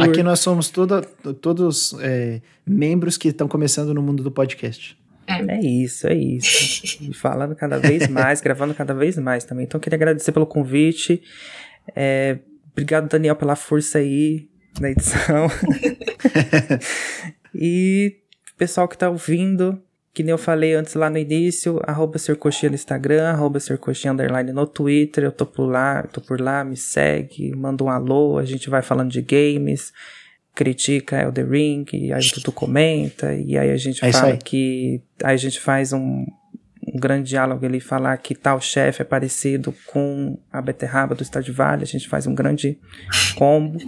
[0.00, 0.12] Arthur.
[0.12, 4.96] Aqui nós somos toda, todos é, membros que estão começando no mundo do podcast.
[5.26, 5.56] É.
[5.56, 7.12] é isso, é isso.
[7.14, 9.64] falando cada vez mais, gravando cada vez mais também.
[9.64, 11.22] Então, queria agradecer pelo convite.
[11.94, 12.38] É,
[12.72, 14.48] obrigado, Daniel, pela força aí
[14.80, 15.48] na edição.
[17.54, 18.16] e
[18.56, 19.80] pessoal que tá ouvindo,
[20.14, 24.52] que nem eu falei antes lá no início, arroba Sercoxinha no Instagram, arroba Sercoxinha underline
[24.52, 28.44] no Twitter, eu tô por lá, tô por lá, me segue, manda um alô, a
[28.44, 29.90] gente vai falando de games,
[30.54, 35.34] critica Elder Ring, e aí tudo comenta, e aí a gente é fala que, aí
[35.34, 36.26] a gente faz um,
[36.86, 41.54] um grande diálogo ali, falar que tal chefe é parecido com a beterraba do Stardew
[41.54, 42.78] Valley, a gente faz um grande
[43.34, 43.78] combo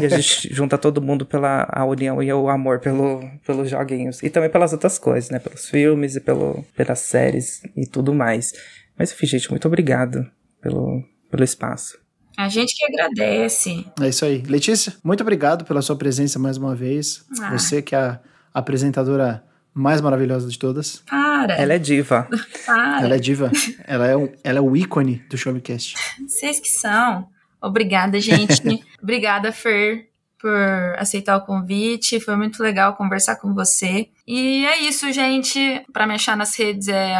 [0.00, 4.22] e a gente junta todo mundo pela a união e o amor pelo, pelos joguinhos.
[4.22, 5.38] E também pelas outras coisas, né?
[5.38, 8.52] Pelos filmes e pelo, pelas séries e tudo mais.
[8.98, 10.26] Mas enfim, gente, muito obrigado
[10.60, 11.98] pelo, pelo espaço.
[12.36, 13.84] A gente que agradece.
[14.00, 14.42] É isso aí.
[14.42, 17.24] Letícia, muito obrigado pela sua presença mais uma vez.
[17.40, 17.50] Ah.
[17.50, 18.20] Você que é a
[18.54, 19.44] apresentadora
[19.74, 21.02] mais maravilhosa de todas.
[21.08, 21.54] Para!
[21.54, 22.28] Ela é diva.
[22.66, 23.04] Para!
[23.04, 23.50] Ela é diva.
[23.86, 25.96] ela, é um, ela é o ícone do Showmecast.
[26.26, 27.28] Vocês que são.
[27.60, 28.62] Obrigada, gente.
[29.02, 30.08] Obrigada, Fer,
[30.38, 30.54] por
[30.98, 32.20] aceitar o convite.
[32.20, 34.08] Foi muito legal conversar com você.
[34.26, 35.84] E é isso, gente.
[35.92, 37.14] Para me achar nas redes é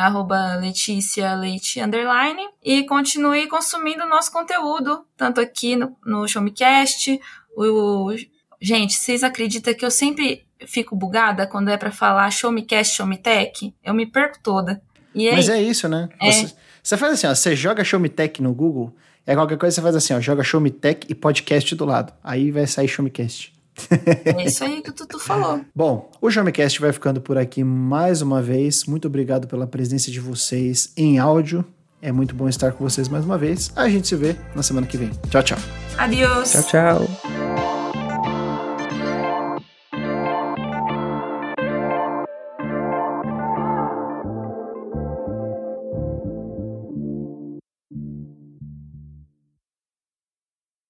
[0.60, 2.42] Letícia Leite Underline.
[2.62, 7.20] E continue consumindo o nosso conteúdo, tanto aqui no, no Showmecast.
[7.56, 8.14] O,
[8.60, 13.74] gente, vocês acreditam que eu sempre fico bugada quando é para falar Showmecast, Showmetech?
[13.82, 14.80] Eu me perco toda.
[15.14, 16.08] É Mas é isso, né?
[16.20, 16.30] É.
[16.30, 18.94] Você, você faz assim, ó, você joga Showmetech no Google
[19.30, 22.12] é qualquer coisa você faz assim, ó, joga Show Me Tech e podcast do lado.
[22.22, 23.52] Aí vai sair Show Me Cast.
[24.24, 25.60] É isso aí que o Tutu falou.
[25.72, 28.84] Bom, o Showmecast vai ficando por aqui mais uma vez.
[28.86, 31.64] Muito obrigado pela presença de vocês em áudio.
[32.02, 33.70] É muito bom estar com vocês mais uma vez.
[33.76, 35.10] A gente se vê na semana que vem.
[35.30, 35.58] Tchau, tchau.
[35.96, 36.50] Adiós.
[36.50, 37.19] Tchau, tchau.